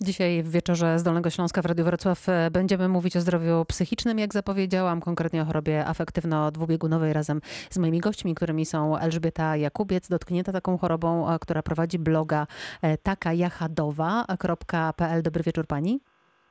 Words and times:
Dzisiaj 0.00 0.42
w 0.42 0.50
wieczorze 0.50 0.98
z 0.98 1.02
Dolnego 1.02 1.30
Śląska 1.30 1.62
w 1.62 1.66
Radiu 1.66 1.84
Wrocław 1.84 2.28
e, 2.28 2.50
będziemy 2.50 2.88
mówić 2.88 3.16
o 3.16 3.20
zdrowiu 3.20 3.64
psychicznym, 3.64 4.18
jak 4.18 4.32
zapowiedziałam, 4.32 5.00
konkretnie 5.00 5.42
o 5.42 5.44
chorobie 5.44 5.84
afektywno-dwubiegunowej 5.86 7.12
razem 7.12 7.40
z 7.70 7.78
moimi 7.78 8.00
gośćmi, 8.00 8.34
którymi 8.34 8.66
są 8.66 8.98
Elżbieta 8.98 9.56
Jakubiec, 9.56 10.08
dotknięta 10.08 10.52
taką 10.52 10.78
chorobą, 10.78 11.34
e, 11.34 11.38
która 11.38 11.62
prowadzi 11.62 11.98
bloga 11.98 12.46
e, 12.82 12.98
takajachadowa.pl. 12.98 15.22
Dobry 15.22 15.42
wieczór 15.42 15.66
pani. 15.66 16.00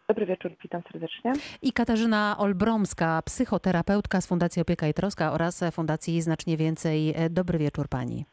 Dobry 0.07 0.25
wieczór, 0.25 0.51
witam 0.63 0.81
serdecznie. 0.91 1.33
I 1.61 1.73
Katarzyna 1.73 2.35
Olbromska, 2.37 3.21
psychoterapeutka 3.25 4.21
z 4.21 4.27
Fundacji 4.27 4.61
Opieka 4.61 4.87
i 4.87 4.93
Troska 4.93 5.31
oraz 5.31 5.63
Fundacji 5.71 6.21
Znacznie 6.21 6.57
Więcej. 6.57 7.15
Dobry 7.29 7.59
wieczór 7.59 7.89
pani. 7.89 8.25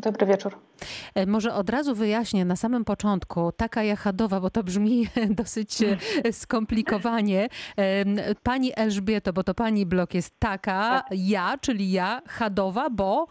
Dobry 0.00 0.26
wieczór. 0.26 0.58
E, 1.14 1.26
może 1.26 1.54
od 1.54 1.70
razu 1.70 1.94
wyjaśnię 1.94 2.44
na 2.44 2.56
samym 2.56 2.84
początku, 2.84 3.52
taka 3.52 3.82
jachadowa, 3.82 4.40
bo 4.40 4.50
to 4.50 4.62
brzmi 4.62 5.08
dosyć 5.40 5.82
e, 5.82 6.32
skomplikowanie. 6.32 7.48
Pani 8.42 8.72
Elżbieto, 8.76 9.32
bo 9.32 9.44
to 9.44 9.54
pani 9.54 9.86
blok 9.86 10.14
jest 10.14 10.34
taka, 10.38 10.90
tak. 10.90 11.06
ja, 11.12 11.58
czyli 11.60 11.92
ja, 11.92 12.22
chadowa, 12.28 12.90
bo... 12.90 13.26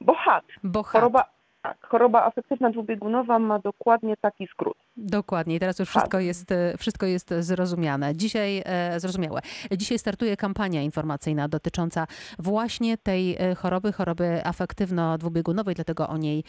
Bo 0.00 0.14
chat. 0.14 0.44
Bo 0.62 0.82
chat. 0.82 0.92
Choroba, 0.92 1.24
tak, 1.62 1.86
choroba 1.86 2.24
afektywna 2.24 2.70
dwubiegunowa 2.70 3.38
ma 3.38 3.58
dokładnie 3.58 4.16
taki 4.16 4.46
skrót. 4.46 4.76
Dokładnie. 4.96 5.60
Teraz 5.60 5.78
już 5.78 5.88
wszystko 5.88 6.18
tak. 6.18 6.24
jest, 6.24 6.52
e, 6.52 6.78
wszystko 6.78 7.06
jest 7.06 7.34
zrozumiane. 7.38 8.16
Dzisiaj 8.16 8.62
e, 8.64 9.00
zrozumiałe. 9.00 9.40
Dzisiaj 9.76 9.98
startuje 9.98 10.36
kampania 10.36 10.82
informacyjna 10.82 11.48
dotycząca 11.48 12.06
właśnie 12.38 12.98
tej 12.98 13.36
e, 13.38 13.54
choroby, 13.54 13.92
choroby 13.92 14.40
afektywno-dwubiegunowej, 14.44 15.74
dlatego 15.74 16.08
o 16.08 16.16
niej 16.16 16.44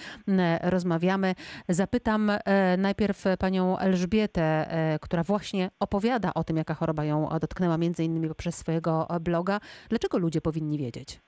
rozmawiamy. 0.61 1.35
Zapytam 1.69 2.31
najpierw 2.77 3.23
panią 3.39 3.77
Elżbietę, 3.77 4.67
która 5.01 5.23
właśnie 5.23 5.69
opowiada 5.79 6.33
o 6.33 6.43
tym, 6.43 6.57
jaka 6.57 6.73
choroba 6.73 7.05
ją 7.05 7.29
dotknęła, 7.41 7.77
między 7.77 8.03
innymi 8.03 8.27
poprzez 8.27 8.55
swojego 8.55 9.07
bloga. 9.21 9.59
Dlaczego 9.89 10.17
ludzie 10.17 10.41
powinni 10.41 10.77
wiedzieć? 10.77 11.21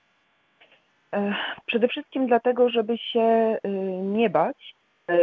Przede 1.66 1.88
wszystkim 1.88 2.26
dlatego, 2.26 2.68
żeby 2.68 2.98
się 2.98 3.56
y, 3.66 3.68
nie 4.02 4.30
bać. 4.30 4.74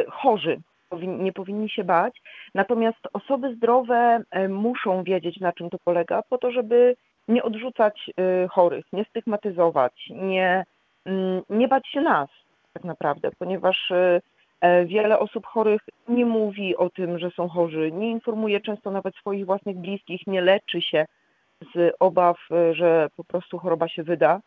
Chorzy 0.09 0.61
nie 1.07 1.33
powinni 1.33 1.69
się 1.69 1.83
bać. 1.83 2.21
Natomiast 2.55 2.99
osoby 3.13 3.55
zdrowe 3.55 4.23
muszą 4.49 5.03
wiedzieć, 5.03 5.39
na 5.39 5.53
czym 5.53 5.69
to 5.69 5.77
polega, 5.85 6.21
po 6.29 6.37
to, 6.37 6.51
żeby 6.51 6.95
nie 7.27 7.43
odrzucać 7.43 8.09
y, 8.19 8.47
chorych, 8.47 8.85
nie 8.93 9.05
stygmatyzować, 9.05 10.09
nie, 10.09 10.65
mm, 11.05 11.41
nie 11.49 11.67
bać 11.67 11.87
się 11.87 12.01
nas 12.01 12.29
tak 12.73 12.83
naprawdę, 12.83 13.29
ponieważ 13.39 13.91
y, 13.91 14.21
e, 14.61 14.85
wiele 14.85 15.19
osób 15.19 15.45
chorych 15.45 15.81
nie 16.07 16.25
mówi 16.25 16.77
o 16.77 16.89
tym, 16.89 17.19
że 17.19 17.31
są 17.31 17.49
chorzy, 17.49 17.91
nie 17.91 18.11
informuje 18.11 18.61
często 18.61 18.91
nawet 18.91 19.15
swoich 19.15 19.45
własnych 19.45 19.77
bliskich, 19.77 20.27
nie 20.27 20.41
leczy 20.41 20.81
się 20.81 21.05
z 21.75 21.95
obaw, 21.99 22.37
że 22.71 23.09
po 23.17 23.23
prostu 23.23 23.59
choroba 23.59 23.87
się 23.87 24.03
wyda 24.03 24.41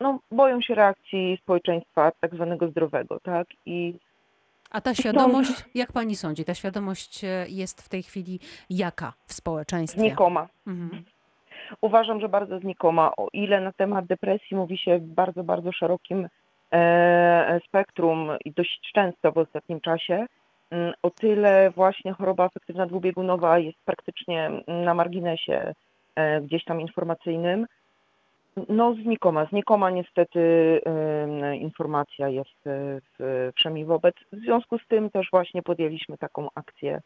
no, 0.00 0.18
boją 0.30 0.60
się 0.60 0.74
reakcji 0.74 1.38
społeczeństwa 1.42 2.12
tak 2.20 2.34
zwanego 2.34 2.68
zdrowego, 2.68 3.20
tak? 3.20 3.46
I 3.66 3.94
a 4.70 4.80
ta 4.80 4.94
świadomość, 4.94 5.64
jak 5.74 5.92
pani 5.92 6.16
sądzi, 6.16 6.44
ta 6.44 6.54
świadomość 6.54 7.24
e, 7.24 7.46
jest 7.48 7.82
w 7.82 7.88
tej 7.88 8.02
chwili 8.02 8.40
jaka 8.70 9.12
w 9.26 9.32
społeczeństwie? 9.32 10.00
Znikoma. 10.00 10.48
Mhm. 10.66 11.04
Uważam, 11.80 12.20
że 12.20 12.28
bardzo 12.28 12.58
znikoma. 12.58 13.12
O 13.16 13.28
ile 13.32 13.60
na 13.60 13.72
temat 13.72 14.06
depresji 14.06 14.56
mówi 14.56 14.78
się 14.78 14.98
w 14.98 15.06
bardzo, 15.06 15.44
bardzo 15.44 15.72
szerokim 15.72 16.28
e, 16.72 17.60
spektrum 17.68 18.30
i 18.44 18.52
dość 18.52 18.80
często 18.94 19.32
w 19.32 19.38
ostatnim 19.38 19.80
czasie, 19.80 20.26
mm, 20.70 20.94
o 21.02 21.10
tyle 21.10 21.70
właśnie 21.70 22.12
choroba 22.12 22.44
afektywna 22.44 22.86
dwubiegunowa 22.86 23.58
jest 23.58 23.78
praktycznie 23.84 24.50
na 24.66 24.94
marginesie 24.94 25.74
e, 26.16 26.40
gdzieś 26.40 26.64
tam 26.64 26.80
informacyjnym. 26.80 27.66
No 28.68 28.94
znikoma, 28.94 29.44
znikoma 29.44 29.90
niestety 29.90 30.40
informacja 31.60 32.28
jest 32.28 32.66
y, 32.66 33.00
w, 33.18 33.50
wszemi 33.56 33.84
wobec. 33.84 34.14
W 34.32 34.36
związku 34.36 34.78
z 34.78 34.86
tym 34.88 35.10
też 35.10 35.28
właśnie 35.32 35.62
podjęliśmy 35.62 36.18
taką 36.18 36.48
akcję. 36.54 37.00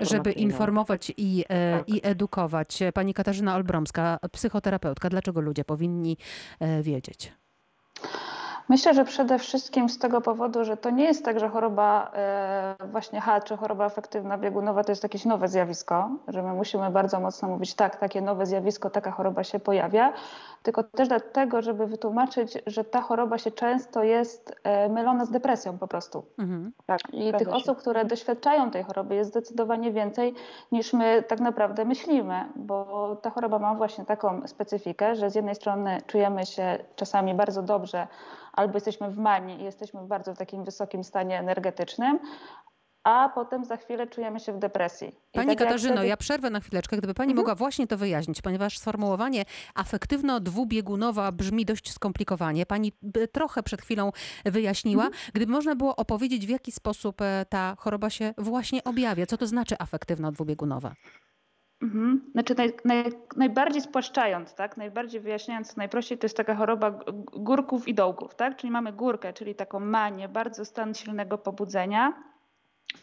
Żeby 0.00 0.32
informować 0.32 1.12
i, 1.16 1.44
e, 1.48 1.78
tak. 1.78 1.88
i 1.88 2.00
edukować. 2.02 2.78
Pani 2.94 3.14
Katarzyna 3.14 3.56
Olbromska, 3.56 4.18
psychoterapeutka, 4.32 5.08
dlaczego 5.08 5.40
ludzie 5.40 5.64
powinni 5.64 6.16
e, 6.60 6.82
wiedzieć? 6.82 7.32
Myślę, 8.68 8.94
że 8.94 9.04
przede 9.04 9.38
wszystkim 9.38 9.88
z 9.88 9.98
tego 9.98 10.20
powodu, 10.20 10.64
że 10.64 10.76
to 10.76 10.90
nie 10.90 11.04
jest 11.04 11.24
tak, 11.24 11.40
że 11.40 11.48
choroba 11.48 12.10
e, 12.14 12.74
właśnie 12.92 13.20
H 13.20 13.40
czy 13.40 13.56
choroba 13.56 13.84
afektywna 13.84 14.38
biegunowa 14.38 14.84
to 14.84 14.92
jest 14.92 15.02
jakieś 15.02 15.24
nowe 15.24 15.48
zjawisko, 15.48 16.10
że 16.28 16.42
my 16.42 16.52
musimy 16.52 16.90
bardzo 16.90 17.20
mocno 17.20 17.48
mówić 17.48 17.74
tak, 17.74 17.96
takie 17.96 18.20
nowe 18.20 18.46
zjawisko, 18.46 18.90
taka 18.90 19.10
choroba 19.10 19.44
się 19.44 19.60
pojawia, 19.60 20.12
tylko 20.62 20.82
też 20.82 21.08
dlatego, 21.08 21.62
żeby 21.62 21.86
wytłumaczyć, 21.86 22.58
że 22.66 22.84
ta 22.84 23.00
choroba 23.00 23.38
się 23.38 23.50
często 23.50 24.02
jest 24.02 24.54
e, 24.64 24.88
mylona 24.88 25.24
z 25.24 25.30
depresją 25.30 25.78
po 25.78 25.88
prostu. 25.88 26.24
Mhm. 26.38 26.72
Tak, 26.86 27.00
I 27.12 27.32
tych 27.32 27.48
się. 27.48 27.54
osób, 27.54 27.78
które 27.78 28.04
doświadczają 28.04 28.70
tej 28.70 28.84
choroby 28.84 29.14
jest 29.14 29.30
zdecydowanie 29.30 29.92
więcej 29.92 30.34
niż 30.72 30.92
my 30.92 31.22
tak 31.28 31.40
naprawdę 31.40 31.84
myślimy, 31.84 32.44
bo 32.56 33.16
ta 33.22 33.30
choroba 33.30 33.58
ma 33.58 33.74
właśnie 33.74 34.04
taką 34.04 34.46
specyfikę, 34.46 35.16
że 35.16 35.30
z 35.30 35.34
jednej 35.34 35.54
strony 35.54 35.98
czujemy 36.06 36.46
się 36.46 36.78
czasami 36.96 37.34
bardzo 37.34 37.62
dobrze, 37.62 38.06
albo 38.58 38.76
jesteśmy 38.76 39.10
w 39.10 39.18
manii 39.18 39.60
i 39.60 39.64
jesteśmy 39.64 40.00
w 40.00 40.06
bardzo 40.06 40.34
takim 40.34 40.64
wysokim 40.64 41.04
stanie 41.04 41.38
energetycznym, 41.38 42.18
a 43.04 43.28
potem 43.34 43.64
za 43.64 43.76
chwilę 43.76 44.06
czujemy 44.06 44.40
się 44.40 44.52
w 44.52 44.58
depresji. 44.58 45.14
Pani 45.32 45.48
tak 45.48 45.58
Katarzyno, 45.58 45.94
wtedy... 45.94 46.08
ja 46.08 46.16
przerwę 46.16 46.50
na 46.50 46.60
chwileczkę, 46.60 46.96
gdyby 46.96 47.14
Pani 47.14 47.30
mhm. 47.30 47.36
mogła 47.36 47.54
właśnie 47.54 47.86
to 47.86 47.96
wyjaśnić, 47.96 48.42
ponieważ 48.42 48.78
sformułowanie 48.78 49.44
afektywno-dwubiegunowa 49.74 51.32
brzmi 51.32 51.64
dość 51.64 51.92
skomplikowanie. 51.92 52.66
Pani 52.66 52.92
trochę 53.32 53.62
przed 53.62 53.82
chwilą 53.82 54.12
wyjaśniła. 54.44 55.06
Mhm. 55.06 55.22
Gdyby 55.34 55.52
można 55.52 55.74
było 55.74 55.96
opowiedzieć, 55.96 56.46
w 56.46 56.50
jaki 56.50 56.72
sposób 56.72 57.20
e, 57.20 57.46
ta 57.48 57.74
choroba 57.78 58.10
się 58.10 58.34
właśnie 58.38 58.84
objawia, 58.84 59.26
co 59.26 59.36
to 59.36 59.46
znaczy 59.46 59.74
afektywno-dwubiegunowa? 59.74 60.90
Mhm. 61.82 62.30
Znaczy 62.32 62.54
naj, 62.54 62.72
naj, 62.84 63.04
najbardziej 63.36 63.82
spłaszczając, 63.82 64.54
tak, 64.54 64.76
najbardziej 64.76 65.20
wyjaśniając 65.20 65.76
najprościej, 65.76 66.18
to 66.18 66.24
jest 66.24 66.36
taka 66.36 66.54
choroba 66.54 67.00
górków 67.32 67.88
i 67.88 67.94
dołków, 67.94 68.34
tak? 68.34 68.56
Czyli 68.56 68.70
mamy 68.70 68.92
górkę, 68.92 69.32
czyli 69.32 69.54
taką 69.54 69.80
manię, 69.80 70.28
bardzo 70.28 70.64
stan 70.64 70.94
silnego 70.94 71.38
pobudzenia, 71.38 72.12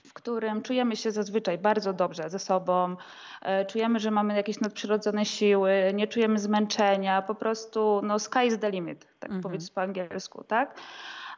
w 0.05 0.13
którym 0.13 0.61
czujemy 0.61 0.95
się 0.95 1.11
zazwyczaj 1.11 1.57
bardzo 1.57 1.93
dobrze 1.93 2.29
ze 2.29 2.39
sobą, 2.39 2.95
e, 3.41 3.65
czujemy, 3.65 3.99
że 3.99 4.11
mamy 4.11 4.35
jakieś 4.35 4.59
nadprzyrodzone 4.59 5.25
siły, 5.25 5.91
nie 5.93 6.07
czujemy 6.07 6.39
zmęczenia, 6.39 7.21
po 7.21 7.35
prostu 7.35 8.01
no 8.03 8.19
sky 8.19 8.45
is 8.45 8.59
the 8.59 8.71
limit, 8.71 9.07
tak 9.19 9.29
mhm. 9.29 9.41
powiedzieć 9.41 9.71
po 9.71 9.81
angielsku, 9.81 10.43
tak? 10.43 10.79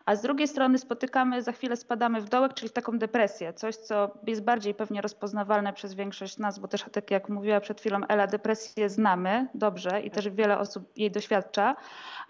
A 0.08 0.16
z 0.16 0.22
drugiej 0.22 0.48
strony 0.48 0.78
spotykamy, 0.78 1.42
za 1.42 1.52
chwilę 1.52 1.76
spadamy 1.76 2.22
w 2.22 2.30
dołek, 2.30 2.54
czyli 2.54 2.70
taką 2.70 3.00
depresję, 3.00 3.54
coś 3.54 3.76
co 3.76 4.12
jest 4.28 4.44
bardziej 4.44 4.74
pewnie 4.74 5.02
rozpoznawalne 5.02 5.74
przez 5.74 5.94
większość 5.94 6.38
nas, 6.38 6.60
bo 6.60 6.68
też 6.68 6.86
tak 6.92 7.12
jak 7.12 7.30
mówiła 7.30 7.60
przed 7.60 7.80
chwilą 7.80 8.00
Ela, 8.08 8.28
depresję 8.28 8.90
znamy 8.90 9.48
dobrze 9.54 10.02
i 10.02 10.12
też 10.12 10.30
wiele 10.30 10.58
osób 10.58 10.84
jej 10.96 11.12
doświadcza 11.12 11.76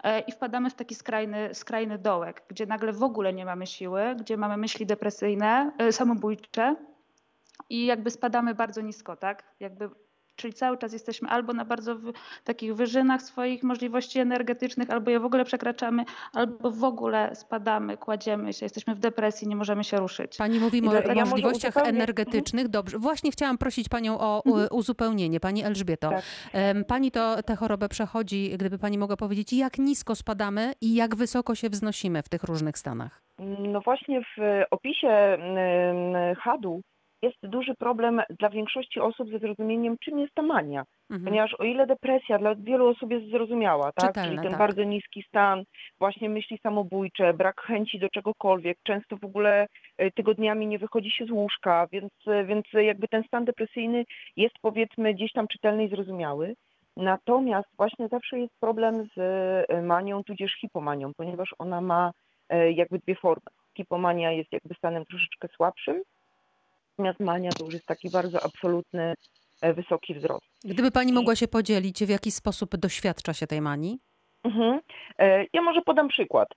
e, 0.02 0.20
i 0.20 0.32
wpadamy 0.32 0.70
w 0.70 0.74
taki 0.74 0.94
skrajny, 0.94 1.54
skrajny 1.54 1.98
dołek, 1.98 2.42
gdzie 2.48 2.66
nagle 2.66 2.92
w 2.92 3.02
ogóle 3.02 3.32
nie 3.32 3.44
mamy 3.44 3.66
siły, 3.66 4.02
gdzie 4.20 4.36
mamy 4.36 4.56
myśli 4.56 4.86
depresyjne, 4.86 5.72
e, 5.78 5.92
samobójcze 5.92 6.76
i 7.70 7.86
jakby 7.86 8.10
spadamy 8.10 8.54
bardzo 8.54 8.80
nisko, 8.80 9.16
tak? 9.16 9.44
Jakby 9.60 9.90
Czyli 10.38 10.52
cały 10.52 10.78
czas 10.78 10.92
jesteśmy 10.92 11.28
albo 11.28 11.52
na 11.52 11.64
bardzo 11.64 11.96
takich 12.44 12.74
wyżynach 12.74 13.22
swoich 13.22 13.62
możliwości 13.62 14.18
energetycznych, 14.18 14.90
albo 14.90 15.10
je 15.10 15.20
w 15.20 15.24
ogóle 15.24 15.44
przekraczamy, 15.44 16.04
albo 16.32 16.70
w 16.70 16.84
ogóle 16.84 17.34
spadamy, 17.34 17.96
kładziemy 17.96 18.52
się, 18.52 18.64
jesteśmy 18.64 18.94
w 18.94 18.98
depresji, 18.98 19.48
nie 19.48 19.56
możemy 19.56 19.84
się 19.84 19.96
ruszyć. 19.96 20.36
Pani 20.36 20.60
mówi 20.60 20.88
o 20.88 21.12
ja 21.12 21.24
możliwościach 21.24 21.76
energetycznych. 21.76 22.68
Dobrze, 22.68 22.98
właśnie 22.98 23.30
chciałam 23.30 23.58
prosić 23.58 23.88
Panią 23.88 24.18
o 24.20 24.42
mhm. 24.46 24.68
uzupełnienie. 24.72 25.40
Pani 25.40 25.64
Elżbieto, 25.64 26.10
tak. 26.10 26.22
Pani 26.86 27.10
to 27.10 27.42
tę 27.42 27.56
chorobę 27.56 27.88
przechodzi, 27.88 28.50
gdyby 28.58 28.78
Pani 28.78 28.98
mogła 28.98 29.16
powiedzieć, 29.16 29.52
jak 29.52 29.78
nisko 29.78 30.14
spadamy 30.14 30.72
i 30.80 30.94
jak 30.94 31.16
wysoko 31.16 31.54
się 31.54 31.70
wznosimy 31.70 32.22
w 32.22 32.28
tych 32.28 32.42
różnych 32.42 32.78
stanach? 32.78 33.22
No 33.58 33.80
właśnie 33.80 34.20
w 34.20 34.62
opisie 34.70 35.38
HAD-u 36.38 36.82
jest 37.22 37.36
duży 37.42 37.74
problem 37.74 38.22
dla 38.38 38.50
większości 38.50 39.00
osób 39.00 39.30
ze 39.30 39.38
zrozumieniem, 39.38 39.96
czym 40.04 40.18
jest 40.18 40.34
ta 40.34 40.42
mania. 40.42 40.84
Mhm. 41.10 41.24
Ponieważ 41.24 41.54
o 41.54 41.64
ile 41.64 41.86
depresja 41.86 42.38
dla 42.38 42.54
wielu 42.54 42.88
osób 42.88 43.10
jest 43.10 43.30
zrozumiała, 43.30 43.92
tak? 43.92 44.06
Czytelne, 44.06 44.28
czyli 44.28 44.42
ten 44.42 44.50
tak. 44.50 44.58
bardzo 44.58 44.84
niski 44.84 45.22
stan, 45.22 45.64
właśnie 45.98 46.28
myśli 46.28 46.58
samobójcze, 46.62 47.34
brak 47.34 47.60
chęci 47.60 47.98
do 47.98 48.08
czegokolwiek, 48.08 48.78
często 48.82 49.16
w 49.16 49.24
ogóle 49.24 49.66
e, 49.98 50.10
tygodniami 50.10 50.66
nie 50.66 50.78
wychodzi 50.78 51.10
się 51.10 51.26
z 51.26 51.30
łóżka, 51.30 51.86
więc, 51.92 52.12
e, 52.26 52.44
więc 52.44 52.64
jakby 52.72 53.08
ten 53.08 53.22
stan 53.22 53.44
depresyjny 53.44 54.04
jest 54.36 54.54
powiedzmy 54.62 55.14
gdzieś 55.14 55.32
tam 55.32 55.48
czytelny 55.48 55.84
i 55.84 55.88
zrozumiały. 55.88 56.54
Natomiast 56.96 57.68
właśnie 57.76 58.08
zawsze 58.08 58.38
jest 58.38 58.52
problem 58.60 59.08
z 59.16 59.18
e, 59.68 59.82
manią, 59.82 60.24
tudzież 60.24 60.52
hipomanią, 60.60 61.12
ponieważ 61.16 61.54
ona 61.58 61.80
ma 61.80 62.12
jakby 62.74 62.98
dwie 62.98 63.14
formy. 63.14 63.50
Hipomania 63.76 64.32
jest 64.32 64.52
jakby 64.52 64.74
stanem 64.74 65.04
troszeczkę 65.04 65.48
słabszym, 65.48 66.02
natomiast 66.98 67.20
mania 67.20 67.50
to 67.50 67.64
już 67.64 67.74
jest 67.74 67.86
taki 67.86 68.10
bardzo 68.10 68.44
absolutny, 68.44 69.14
e, 69.62 69.74
wysoki 69.74 70.14
wzrost. 70.14 70.44
Gdyby 70.64 70.90
pani 70.90 71.12
mogła 71.12 71.36
się 71.36 71.48
podzielić, 71.48 72.04
w 72.04 72.08
jaki 72.08 72.30
sposób 72.30 72.76
doświadcza 72.76 73.34
się 73.34 73.46
tej 73.46 73.60
manii? 73.60 73.98
Mhm. 74.44 74.80
E, 75.18 75.44
Ja 75.52 75.62
może 75.62 75.82
podam 75.82 76.08
przykład. 76.08 76.48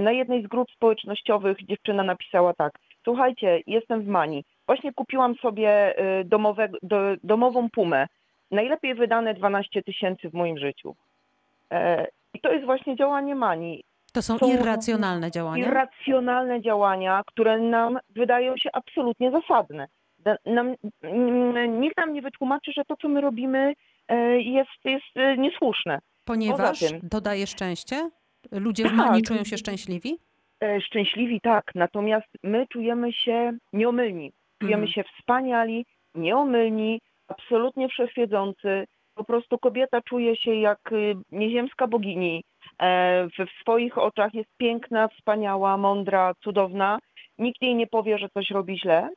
Na 0.00 0.12
jednej 0.12 0.42
z 0.42 0.46
grup 0.46 0.70
społecznościowych 0.70 1.66
dziewczyna 1.66 2.02
napisała 2.02 2.54
tak: 2.54 2.72
Słuchajcie, 3.04 3.60
jestem 3.66 4.02
w 4.02 4.06
Mani. 4.06 4.44
Właśnie 4.66 4.92
kupiłam 4.92 5.34
sobie 5.34 5.98
e, 5.98 6.24
domowe, 6.24 6.68
do, 6.82 6.98
domową 7.24 7.70
pumę. 7.70 8.06
Najlepiej 8.50 8.94
wydane 8.94 9.34
12 9.34 9.82
tysięcy 9.82 10.30
w 10.30 10.34
moim 10.34 10.58
życiu. 10.58 10.96
I 12.34 12.40
to 12.40 12.52
jest 12.52 12.64
właśnie 12.64 12.96
działanie 12.96 13.34
Mani. 13.34 13.84
To 14.16 14.22
są 14.22 14.38
Są 14.38 14.46
irracjonalne 14.52 15.30
działania? 15.30 15.66
Irracjonalne 15.66 16.62
działania, 16.62 17.22
które 17.26 17.58
nam 17.58 17.98
wydają 18.10 18.56
się 18.56 18.70
absolutnie 18.72 19.30
zasadne. 19.30 19.86
Nam, 20.46 20.74
mm, 21.02 21.80
nikt 21.80 21.96
nam 21.96 22.12
nie 22.12 22.22
wytłumaczy, 22.22 22.72
że 22.76 22.84
to, 22.84 22.96
co 22.96 23.08
my 23.08 23.20
robimy, 23.20 23.74
e, 24.08 24.40
jest, 24.40 24.84
jest 24.84 25.04
e, 25.16 25.36
niesłuszne. 25.36 25.98
Ponieważ 26.24 26.78
tym- 26.78 27.08
to 27.10 27.20
daje 27.20 27.46
szczęście? 27.46 28.10
Ludzie 28.52 28.84
w 28.84 28.86
Tak. 28.86 28.96
manii 28.96 29.22
czują 29.22 29.44
się 29.44 29.56
szczęśliwi? 29.58 30.18
E, 30.62 30.80
Szczęśliwi 30.80 31.40
tak, 31.40 31.64
natomiast 31.74 32.26
my 32.42 32.66
czujemy 32.72 33.12
się 33.12 33.52
nieomylni. 33.72 34.32
Czujemy 34.58 34.82
Mhm. 34.86 34.92
się 34.92 35.04
wspaniali, 35.18 35.86
nieomylni, 36.14 37.00
absolutnie 37.28 37.88
wszechwiedzący. 37.88 38.84
Po 39.14 39.24
prostu 39.24 39.58
kobieta 39.58 40.00
czuje 40.00 40.36
się 40.36 40.54
jak 40.54 40.92
y, 40.92 41.14
nieziemska 41.32 41.86
bogini. 41.86 42.44
E, 42.82 43.26
W, 43.28 43.60
swoich 43.60 43.98
oczach 43.98 44.34
jest 44.34 44.50
piękna, 44.58 45.08
wspaniała, 45.08 45.76
mądra, 45.76 46.32
cudowna. 46.44 46.98
Nikt 47.38 47.62
jej 47.62 47.74
nie 47.74 47.86
powie, 47.86 48.18
że 48.18 48.28
coś 48.28 48.50
robi 48.50 48.78
źle, 48.78 49.10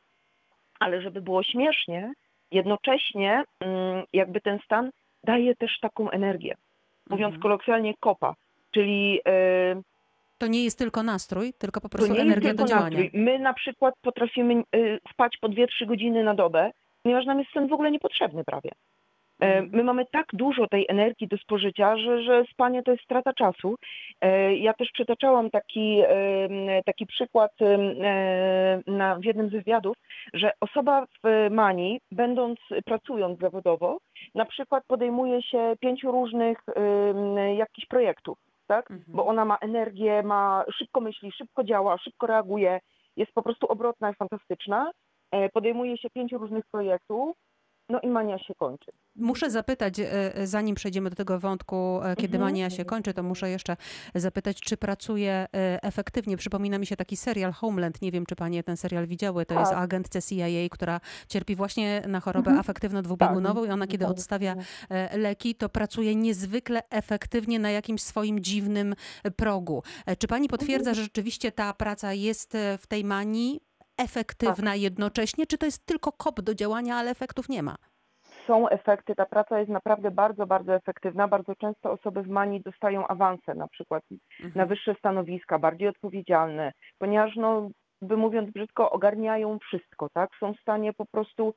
ale 0.80 1.02
żeby 1.02 1.22
było 1.22 1.44
śmiesznie, 1.44 2.14
jednocześnie 2.52 3.44
mm, 3.60 4.04
jakby 4.14 4.42
ten 4.42 4.60
stan 4.66 4.92
daje 5.24 5.56
też 5.56 5.80
taką 5.80 6.10
energię. 6.10 6.56
Mówiąc 7.10 7.34
Mhm. 7.34 7.42
kolokwialnie, 7.42 7.94
kopa. 8.00 8.36
Czyli 8.72 9.20
e, 9.28 9.82
To 10.38 10.48
nie 10.48 10.64
jest 10.64 10.78
tylko 10.78 11.04
nastrój, 11.04 11.54
tylko 11.54 11.82
po 11.82 11.90
prostu 11.90 12.16
energia 12.16 12.54
do 12.54 12.66
działania. 12.66 13.00
nastrój. 13.00 13.22
My 13.22 13.40
na 13.40 13.54
przykład 13.54 13.96
potrafimy 14.02 14.64
y, 14.76 15.00
spać 15.14 15.38
po 15.42 15.50
2-3 15.50 15.86
godziny 15.86 16.24
na 16.24 16.34
dobę, 16.36 16.72
ponieważ 17.04 17.26
nam 17.26 17.40
jest 17.40 17.52
sen 17.52 17.68
w 17.68 17.74
ogóle 17.74 17.92
niepotrzebny 17.92 18.44
prawie. 18.44 18.70
E, 19.42 19.46
Mhm. 19.46 19.70
My 19.72 19.84
mamy 19.84 20.06
tak 20.12 20.26
dużo 20.34 20.68
tej 20.68 20.86
energii 20.90 21.28
do 21.28 21.38
spożycia, 21.38 21.98
że, 21.98 22.24
że 22.24 22.44
spanie 22.54 22.84
to 22.84 22.92
jest 22.92 23.04
strata 23.04 23.34
czasu. 23.34 23.76
E, 24.22 24.56
Ja 24.56 24.74
też 24.74 24.92
przytaczałam 24.92 25.50
taki, 25.50 26.02
taki 26.86 27.06
przykład 27.06 27.52
e, 27.62 27.78
na, 28.88 29.16
w 29.16 29.26
jednym 29.26 29.50
z 29.50 29.52
wywiadów, 29.52 29.98
że 30.34 30.52
osoba 30.62 31.06
w 31.24 31.48
manii, 31.52 32.00
będąc, 32.12 32.60
pracując 32.86 33.40
zawodowo, 33.40 33.98
na 34.36 34.46
przykład 34.46 34.84
podejmuje 34.88 35.42
się 35.44 35.76
pięciu 35.80 36.12
różnych 36.12 36.58
jakichś 37.58 37.88
projektów, 37.88 38.38
tak? 38.68 38.92
Mhm. 38.92 39.04
Bo 39.08 39.26
ona 39.26 39.46
ma 39.46 39.58
energię, 39.62 40.24
ma 40.24 40.66
szybko 40.78 41.02
myśli, 41.02 41.32
szybko 41.32 41.64
działa, 41.64 41.98
szybko 41.98 42.28
reaguje, 42.28 42.80
jest 43.18 43.32
po 43.34 43.42
prostu 43.44 43.68
obrotna 43.68 44.12
i 44.12 44.14
fantastyczna. 44.16 44.92
Podejmuje 45.54 45.98
się 45.98 46.10
pięciu 46.10 46.38
różnych 46.38 46.66
projektów, 46.72 47.38
no 47.90 48.00
i 48.00 48.08
mania 48.08 48.40
się 48.40 48.56
kończy. 48.56 48.92
Muszę 49.16 49.50
zapytać, 49.52 50.00
e, 50.00 50.36
e, 50.36 50.48
zanim 50.48 50.76
przejdziemy 50.76 51.10
do 51.10 51.16
tego 51.16 51.40
wątku, 51.40 52.00
e, 52.04 52.16
kiedy 52.16 52.38
Mhm. 52.38 52.42
mania 52.44 52.70
się 52.70 52.86
kończy, 52.86 53.14
to 53.14 53.24
muszę 53.24 53.50
jeszcze 53.50 53.78
zapytać, 54.16 54.62
czy 54.62 54.78
pracuje 54.78 55.48
efektywnie. 55.82 56.38
Przypomina 56.38 56.78
mi 56.78 56.86
się 56.86 56.96
taki 56.96 57.18
serial 57.18 57.52
Homeland. 57.52 58.02
Nie 58.02 58.12
wiem, 58.12 58.26
czy 58.26 58.36
panie 58.36 58.64
ten 58.64 58.78
serial 58.78 59.08
widziały. 59.08 59.46
To 59.46 59.60
jest 59.60 59.72
Tak. 59.72 59.80
agentce 59.84 60.22
CIA, 60.22 60.70
która 60.72 61.00
cierpi 61.28 61.56
właśnie 61.56 62.02
na 62.08 62.20
chorobę 62.20 62.52
Mhm. 62.52 62.66
afektywno-dwubiegunową 62.66 63.68
i 63.68 63.70
ona, 63.70 63.88
kiedy 63.88 64.06
Tak. 64.06 64.12
odstawia 64.12 64.56
e, 64.90 65.18
leki, 65.18 65.56
to 65.56 65.70
pracuje 65.70 66.16
niezwykle 66.16 66.82
efektywnie 66.90 67.60
na 67.60 67.72
jakimś 67.72 68.02
swoim 68.04 68.40
dziwnym 68.40 68.96
progu. 69.36 69.84
Czy 70.20 70.28
pani 70.28 70.48
potwierdza, 70.48 70.94
że 70.94 71.04
rzeczywiście 71.04 71.52
ta 71.52 71.74
praca 71.74 72.14
jest 72.14 72.58
w 72.80 72.88
tej 72.88 73.04
manii 73.04 73.62
efektywna 74.00 74.76
jednocześnie, 74.76 75.46
czy 75.46 75.58
to 75.58 75.66
jest 75.66 75.86
tylko 75.86 76.12
kop 76.12 76.42
do 76.42 76.56
działania, 76.56 76.96
ale 76.96 77.12
efektów 77.12 77.50
nie 77.50 77.64
ma? 77.64 77.76
Są 78.48 78.70
efekty, 78.70 79.16
ta 79.16 79.26
praca 79.26 79.60
jest 79.60 79.72
naprawdę 79.72 80.12
bardzo, 80.12 80.48
bardzo 80.48 80.76
efektywna. 80.76 81.28
Bardzo 81.28 81.56
często 81.56 81.92
osoby 81.92 82.24
w 82.24 82.28
manii 82.28 82.62
dostają 82.62 83.08
awanse 83.08 83.56
na 83.56 83.68
przykład 83.68 84.04
na 84.40 84.46
Mhm. 84.46 84.68
wyższe 84.68 84.96
stanowiska, 84.96 85.60
bardziej 85.60 85.88
odpowiedzialne, 85.88 86.72
ponieważ 87.00 87.36
no, 87.36 87.70
by 88.02 88.18
mówiąc 88.18 88.52
brzydko, 88.52 88.92
ogarniają 88.92 89.60
wszystko, 89.60 90.10
tak? 90.14 90.30
Są 90.40 90.54
w 90.54 90.60
stanie 90.60 90.94
po 90.94 91.06
prostu, 91.06 91.54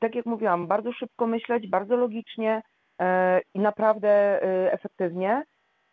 tak 0.00 0.14
jak 0.14 0.26
mówiłam, 0.26 0.66
bardzo 0.66 0.92
szybko 0.92 1.26
myśleć, 1.26 1.68
bardzo 1.70 1.96
logicznie 1.96 2.62
e, 3.00 3.40
i 3.54 3.58
naprawdę 3.60 4.08
e, 4.42 4.72
efektywnie. 4.72 5.42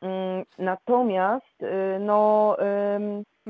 Mm, 0.01 0.44
Natomiast 0.57 1.63
e, 1.63 2.00
no, 2.00 2.56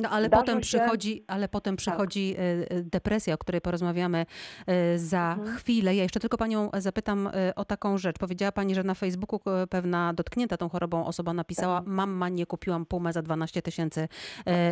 No 0.01 0.09
ale 0.09 0.27
Zdarza 0.27 0.41
potem 0.41 0.63
się- 0.63 0.79
przychodzi, 0.79 1.23
ale 1.27 1.47
potem 1.49 1.75
przychodzi 1.75 2.35
e, 2.37 2.41
e, 2.41 2.81
depresja, 2.83 3.33
o 3.33 3.37
której 3.37 3.61
porozmawiamy 3.61 4.25
e, 4.67 4.97
za 4.97 5.35
Mhm. 5.39 5.57
chwilę. 5.57 5.95
Ja 5.95 6.03
jeszcze 6.03 6.19
tylko 6.19 6.37
panią 6.37 6.69
zapytam 6.77 7.29
o 7.55 7.65
taką 7.65 7.97
rzecz. 7.97 8.17
Powiedziała 8.19 8.51
pani, 8.51 8.75
że 8.75 8.83
na 8.83 8.93
Facebooku 8.93 9.39
pewna 9.69 10.13
dotknięta 10.13 10.57
tą 10.57 10.69
chorobą 10.69 11.05
osoba 11.05 11.33
napisała 11.33 11.79
Tak. 11.79 11.87
mam 11.87 12.11
manię, 12.11 12.45
kupiłam 12.45 12.85
pumę 12.85 13.13
za 13.13 13.21
12 13.21 13.61
tysięcy 13.61 14.07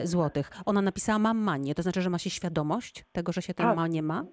złotych. 0.04 0.50
Ona 0.66 0.82
napisała 0.82 1.20
mam 1.20 1.38
manię, 1.38 1.76
to 1.76 1.82
znaczy, 1.82 2.02
że 2.02 2.10
ma 2.10 2.18
się 2.20 2.30
świadomość 2.30 3.06
tego, 3.12 3.32
że 3.32 3.42
się 3.42 3.54
tę 3.54 3.64
Tak. 3.64 3.76
manię 3.76 4.02
ma? 4.04 4.24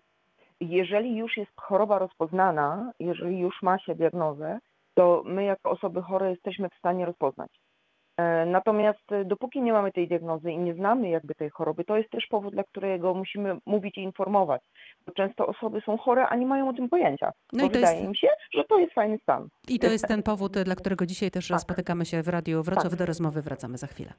jeżeli 0.61 1.17
już 1.17 1.37
jest 1.37 1.51
choroba 1.57 1.99
rozpoznana, 1.99 2.93
jeżeli 3.01 3.39
już 3.39 3.63
ma 3.63 3.79
się 3.79 3.95
diagnozę, 3.95 4.59
to 4.95 5.23
my 5.27 5.45
jako 5.45 5.71
osoby 5.71 6.03
chore 6.03 6.31
jesteśmy 6.31 6.69
w 6.69 6.79
stanie 6.79 7.07
rozpoznać. 7.07 7.51
E, 8.17 8.47
Natomiast 8.47 9.13
e, 9.13 9.25
dopóki 9.25 9.63
nie 9.63 9.73
mamy 9.73 9.93
tej 9.93 10.09
diagnozy 10.09 10.51
i 10.53 10.59
nie 10.59 10.75
znamy 10.75 11.09
jakby 11.09 11.35
tej 11.35 11.51
choroby, 11.51 11.85
to 11.85 11.97
jest 11.97 12.11
też 12.11 12.27
powód, 12.27 12.55
dla 12.55 12.65
którego 12.65 13.15
musimy 13.15 13.57
mówić 13.67 13.99
i 13.99 14.01
informować. 14.03 14.63
Bo 15.07 15.13
często 15.13 15.47
osoby 15.47 15.81
są 15.87 15.99
chore, 15.99 16.27
a 16.27 16.37
nie 16.37 16.47
mają 16.47 16.69
o 16.69 16.73
tym 16.73 16.89
pojęcia. 16.89 17.33
No 17.53 17.65
i 17.65 17.69
to 17.69 17.75
wydaje 17.75 17.97
jest- 17.97 18.09
im 18.09 18.15
się, 18.15 18.29
że 18.55 18.65
to 18.65 18.79
jest 18.79 18.93
fajny 18.95 19.19
stan. 19.19 19.49
I 19.69 19.79
to 19.79 19.87
jest 19.87 20.09
ten 20.09 20.23
powód, 20.23 20.53
dla 20.59 20.75
którego 20.75 21.07
dzisiaj 21.07 21.31
też 21.31 21.49
Tak. 21.49 21.61
spotykamy 21.61 22.05
się 22.07 22.23
w 22.23 22.29
Radiu 22.29 22.63
Wrocław. 22.63 22.91
Tak. 22.91 22.99
Do 22.99 23.07
rozmowy 23.07 23.43
wracamy 23.43 23.79
za 23.79 23.87
chwilę. 23.87 24.13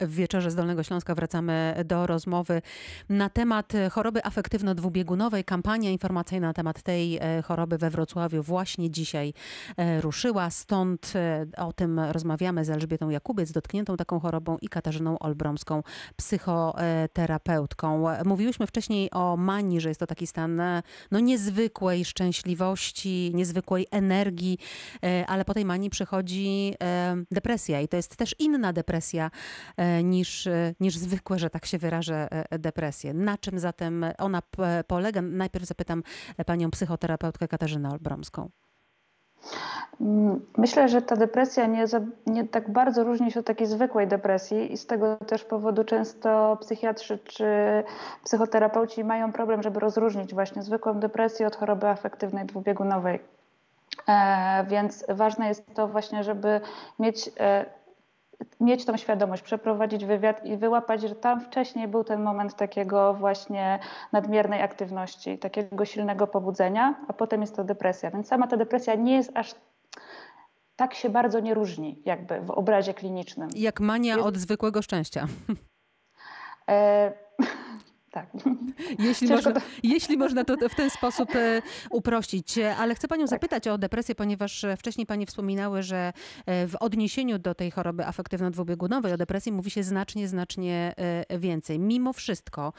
W 0.00 0.14
wieczorze 0.14 0.50
z 0.50 0.54
Dolnego 0.54 0.82
Śląska 0.82 1.14
wracamy 1.14 1.74
do 1.84 2.06
rozmowy 2.06 2.62
na 3.08 3.30
temat 3.30 3.72
choroby 3.92 4.20
afektywno-dwubiegunowej. 4.20 5.44
Kampania 5.44 5.90
informacyjna 5.90 6.46
na 6.46 6.54
temat 6.54 6.82
tej 6.82 7.16
e, 7.16 7.42
choroby 7.42 7.78
we 7.78 7.90
Wrocławiu 7.90 8.42
właśnie 8.42 8.90
dzisiaj 8.90 9.34
e, 9.76 10.00
ruszyła. 10.00 10.50
Stąd 10.50 11.12
e, 11.14 11.46
o 11.56 11.72
tym 11.72 12.00
rozmawiamy 12.00 12.64
z 12.64 12.70
Elżbietą 12.70 13.10
Jakubiec, 13.10 13.52
dotkniętą 13.52 13.96
taką 13.96 14.20
chorobą 14.20 14.58
i 14.62 14.68
Katarzyną 14.68 15.18
Olbromską, 15.18 15.82
psychoterapeutką. 16.16 18.04
Mówiłyśmy 18.24 18.66
wcześniej 18.66 19.10
o 19.10 19.36
manii, 19.36 19.80
że 19.80 19.88
jest 19.88 20.00
to 20.00 20.06
taki 20.06 20.26
stan 20.26 20.60
e, 20.60 20.82
no, 21.10 21.20
niezwykłej 21.20 22.04
szczęśliwości, 22.04 23.32
niezwykłej 23.34 23.86
energii, 23.90 24.58
e, 25.04 25.26
ale 25.26 25.44
po 25.44 25.54
tej 25.54 25.64
manii 25.64 25.90
przychodzi 25.90 26.74
e, 26.82 27.16
depresja 27.30 27.80
i 27.80 27.88
to 27.88 27.96
jest 27.96 28.16
też 28.16 28.34
inna 28.38 28.72
depresja 28.72 29.30
e, 29.76 29.89
niż, 30.04 30.46
e, 30.46 30.74
niż 30.80 30.96
zwykłe, 30.96 31.38
że 31.38 31.50
tak 31.50 31.66
się 31.66 31.78
wyrażę, 31.78 32.28
e, 32.30 32.58
depresje. 32.58 33.14
Na 33.14 33.38
czym 33.38 33.58
zatem 33.58 34.04
ona 34.18 34.42
polega? 34.86 35.22
Najpierw 35.22 35.64
zapytam 35.64 36.02
panią 36.46 36.70
psychoterapeutkę 36.70 37.48
Katarzynę 37.48 37.90
Olbromską. 37.90 38.50
Mm, 40.00 40.40
Myślę, 40.56 40.88
że 40.88 41.02
ta 41.02 41.16
depresja 41.16 41.66
nie, 41.66 41.84
nie 42.26 42.48
tak 42.48 42.70
bardzo 42.70 43.04
różni 43.04 43.32
się 43.32 43.40
od 43.40 43.46
takiej 43.46 43.66
zwykłej 43.66 44.08
depresji 44.08 44.72
i 44.72 44.76
z 44.76 44.86
tego 44.86 45.16
też 45.16 45.44
powodu 45.44 45.84
często 45.84 46.58
psychiatrzy 46.60 47.18
czy 47.18 47.44
psychoterapeuci 48.24 49.04
mają 49.04 49.32
problem, 49.32 49.62
żeby 49.62 49.80
rozróżnić 49.80 50.34
właśnie 50.34 50.62
zwykłą 50.62 50.94
depresję 50.94 51.46
od 51.46 51.56
choroby 51.56 51.88
afektywnej 51.88 52.46
dwubiegunowej. 52.46 53.20
E, 54.08 54.64
więc 54.68 55.04
ważne 55.08 55.48
jest 55.48 55.74
to 55.74 55.88
właśnie, 55.88 56.24
żeby 56.24 56.60
mieć, 56.98 57.30
e, 57.40 57.64
mieć 58.60 58.84
tą 58.84 58.96
świadomość, 58.96 59.42
przeprowadzić 59.42 60.04
wywiad 60.04 60.44
i 60.44 60.56
wyłapać, 60.56 61.00
że 61.02 61.14
tam 61.14 61.40
wcześniej 61.40 61.88
był 61.88 62.04
ten 62.04 62.22
moment 62.22 62.54
takiego 62.54 63.14
właśnie 63.14 63.78
nadmiernej 64.12 64.62
aktywności, 64.62 65.38
takiego 65.38 65.84
silnego 65.84 66.26
pobudzenia, 66.26 66.94
a 67.08 67.12
potem 67.12 67.40
jest 67.40 67.56
to 67.56 67.64
depresja. 67.64 68.10
Więc 68.10 68.28
sama 68.28 68.46
ta 68.46 68.56
depresja 68.56 68.94
nie 68.94 69.16
jest 69.16 69.30
aż 69.34 69.54
tak 70.76 70.94
się 70.94 71.10
bardzo 71.10 71.40
nie 71.40 71.54
różni 71.54 72.02
jakby 72.04 72.40
w 72.40 72.50
obrazie 72.50 72.94
klinicznym. 72.94 73.48
Jak 73.56 73.80
mania 73.80 74.14
Jest- 74.14 74.26
od 74.26 74.36
zwykłego 74.36 74.82
szczęścia. 74.82 75.26
E, 76.68 77.12
Tak. 78.10 78.30
Jeśli 78.98 79.28
można, 79.28 79.52
to... 79.52 79.60
jeśli 79.82 80.16
można 80.16 80.44
to 80.44 80.68
w 80.68 80.74
ten 80.74 80.90
sposób 80.90 81.36
e, 81.36 81.62
uprościć. 81.90 82.58
Ale 82.58 82.94
chcę 82.94 83.08
Panią 83.08 83.22
tak. 83.22 83.30
zapytać 83.30 83.68
o 83.68 83.78
depresję, 83.78 84.14
ponieważ 84.14 84.64
e, 84.64 84.76
wcześniej 84.76 85.06
Pani 85.06 85.26
wspominały, 85.26 85.82
że 85.82 86.12
e, 86.46 86.66
w 86.66 86.76
odniesieniu 86.76 87.38
do 87.38 87.54
tej 87.54 87.70
choroby 87.70 88.02
afektywno-dwubiegunowej 88.02 89.12
o 89.12 89.16
depresji 89.16 89.52
mówi 89.52 89.70
się 89.70 89.82
znacznie, 89.82 90.28
znacznie 90.28 90.94
więcej. 91.38 91.78
Mimo 91.78 92.12
wszystko 92.12 92.72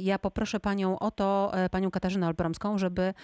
ja 0.00 0.18
poproszę 0.18 0.60
Panią 0.60 0.98
o 0.98 1.10
to, 1.10 1.52
Panią 1.70 1.90
Katarzynę 1.90 2.26
Olbramską, 2.26 2.78
żeby 2.78 3.14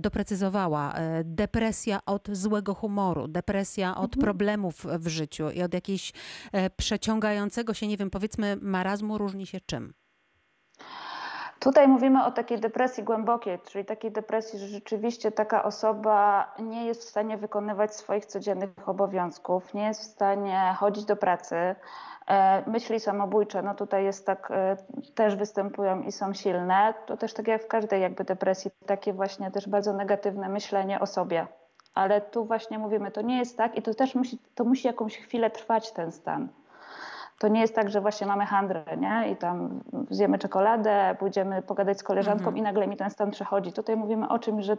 doprecyzowała 0.00 0.94
depresja 1.24 2.00
od 2.06 2.28
złego 2.32 2.74
humoru, 2.74 3.28
depresja 3.28 3.96
od 3.96 4.16
mhm. 4.16 4.20
problemów 4.20 4.86
w 4.98 5.08
życiu 5.08 5.50
i 5.50 5.62
od 5.62 5.74
jakiegoś 5.74 6.12
przeciągającego 6.76 7.74
się, 7.74 7.86
nie 7.86 7.96
wiem, 7.96 8.10
powiedzmy 8.10 8.56
marazmu 8.60 9.18
różni 9.18 9.46
się 9.46 9.60
czym? 9.60 9.94
Tutaj 11.60 11.88
mówimy 11.88 12.24
o 12.24 12.30
takiej 12.30 12.58
depresji 12.58 13.04
głębokiej, 13.04 13.58
czyli 13.58 13.84
takiej 13.84 14.12
depresji, 14.12 14.58
że 14.58 14.66
rzeczywiście 14.66 15.32
taka 15.32 15.62
osoba 15.64 16.46
nie 16.58 16.86
jest 16.86 17.04
w 17.04 17.08
stanie 17.08 17.36
wykonywać 17.36 17.94
swoich 17.94 18.26
codziennych 18.26 18.88
obowiązków, 18.88 19.74
nie 19.74 19.86
jest 19.86 20.00
w 20.00 20.04
stanie 20.04 20.74
chodzić 20.78 21.04
do 21.04 21.16
pracy. 21.16 21.56
E, 22.28 22.70
myśli 22.70 23.00
samobójcze, 23.00 23.62
no 23.62 23.74
tutaj 23.74 24.04
jest 24.04 24.26
tak, 24.26 24.50
e, 24.50 24.76
też 25.14 25.36
występują 25.36 26.02
i 26.02 26.12
są 26.12 26.34
silne. 26.34 26.94
To 27.06 27.16
też 27.16 27.34
tak 27.34 27.48
jak 27.48 27.62
w 27.62 27.68
każdej 27.68 28.02
jakby 28.02 28.24
depresji, 28.24 28.70
takie 28.86 29.12
właśnie 29.12 29.50
też 29.50 29.68
bardzo 29.68 29.92
negatywne 29.92 30.48
myślenie 30.48 31.00
o 31.00 31.06
sobie. 31.06 31.46
Ale 31.94 32.20
tu 32.20 32.44
właśnie 32.44 32.78
mówimy, 32.78 33.10
to 33.10 33.22
nie 33.22 33.38
jest 33.38 33.56
tak 33.56 33.76
i 33.76 33.82
to 33.82 33.94
też 33.94 34.14
musi, 34.14 34.38
to 34.54 34.64
musi 34.64 34.86
jakąś 34.86 35.16
chwilę 35.16 35.50
trwać 35.50 35.92
ten 35.92 36.12
stan. 36.12 36.48
To 37.38 37.48
nie 37.48 37.60
jest 37.60 37.74
tak, 37.74 37.90
że 37.90 38.00
właśnie 38.00 38.26
mamy 38.26 38.46
handrę, 38.46 38.84
nie? 38.96 39.30
I 39.32 39.36
tam 39.36 39.80
zjemy 40.10 40.38
czekoladę, 40.38 41.16
pójdziemy 41.18 41.62
pogadać 41.62 41.98
z 41.98 42.02
koleżanką 42.02 42.38
mhm. 42.38 42.56
i 42.56 42.62
nagle 42.62 42.86
mi 42.86 42.96
ten 42.96 43.10
stan 43.10 43.30
przechodzi. 43.30 43.72
Tutaj 43.72 43.96
mówimy 43.96 44.28
o 44.28 44.38
czymś, 44.38 44.64
że 44.64 44.76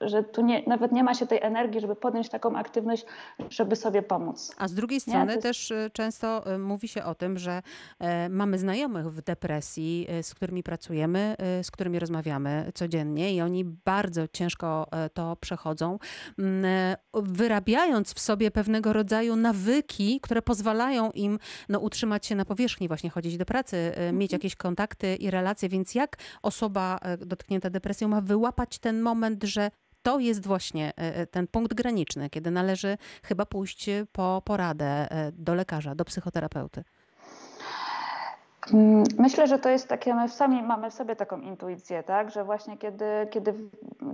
że 0.00 0.22
tu 0.22 0.42
nie, 0.42 0.62
nawet 0.66 0.92
nie 0.92 1.04
ma 1.04 1.14
się 1.14 1.26
tej 1.26 1.42
energii, 1.42 1.80
żeby 1.80 1.96
podjąć 1.96 2.28
taką 2.28 2.56
aktywność, 2.56 3.04
żeby 3.50 3.76
sobie 3.76 4.02
pomóc. 4.02 4.54
A 4.58 4.68
z 4.68 4.74
drugiej 4.74 5.00
strony 5.00 5.32
jest... 5.32 5.42
też 5.42 5.70
y, 5.70 5.90
często 5.92 6.54
y, 6.54 6.58
mówi 6.58 6.88
się 6.88 7.04
o 7.04 7.14
tym, 7.14 7.38
że 7.38 7.62
e, 7.98 8.28
mamy 8.28 8.58
znajomych 8.58 9.12
w 9.12 9.22
depresji, 9.22 10.06
y, 10.18 10.22
z 10.22 10.34
którymi 10.34 10.62
pracujemy, 10.62 11.36
z 11.62 11.70
którymi 11.70 11.98
rozmawiamy 11.98 12.72
codziennie 12.74 13.34
i 13.34 13.40
oni 13.40 13.64
bardzo 13.64 14.28
ciężko 14.28 14.86
e, 14.90 15.10
to 15.10 15.36
przechodzą, 15.36 15.98
mm, 16.38 16.64
e, 16.64 16.96
wyrabiając 17.14 18.14
w 18.14 18.20
sobie 18.20 18.50
pewnego 18.50 18.92
rodzaju 18.92 19.36
nawyki, 19.36 20.20
które 20.20 20.42
pozwalają 20.42 21.10
im 21.10 21.38
no, 21.68 21.78
utrzymać 21.78 22.26
się 22.26 22.34
na 22.34 22.44
powierzchni, 22.44 22.88
właśnie 22.88 23.10
chodzić 23.10 23.36
do 23.36 23.44
pracy, 23.46 23.92
mieć 24.12 24.32
mhm. 24.32 24.38
jakieś 24.38 24.56
kontakty 24.56 25.16
i 25.16 25.30
relacje. 25.30 25.68
Więc 25.68 25.94
jak 25.94 26.16
osoba 26.42 26.98
dotknięta 27.18 27.70
depresją 27.70 28.08
ma 28.08 28.20
wyłapać 28.20 28.78
ten 28.78 29.02
moment, 29.02 29.44
że 29.44 29.70
to 30.06 30.18
jest 30.18 30.46
właśnie 30.46 30.88
e, 30.88 31.16
e, 31.16 31.26
ten 31.26 31.46
punkt 31.46 31.74
graniczny, 31.74 32.30
kiedy 32.30 32.50
należy 32.50 32.98
chyba 33.22 33.46
pójść 33.46 33.90
po 34.12 34.42
poradę 34.44 34.86
e, 34.86 35.32
do 35.32 35.54
lekarza, 35.54 35.94
do 35.94 36.04
psychoterapeuty. 36.04 36.84
Mm, 38.72 39.04
myślę, 39.18 39.46
że 39.46 39.58
to 39.58 39.68
jest 39.68 39.88
takie, 39.88 40.14
my 40.14 40.28
sami 40.28 40.62
mamy 40.62 40.90
w 40.90 40.94
sobie 40.94 41.16
taką 41.16 41.40
intuicję, 41.40 42.02
tak? 42.02 42.30
że 42.30 42.44
właśnie 42.44 42.76
kiedy, 42.76 43.04
kiedy 43.30 43.54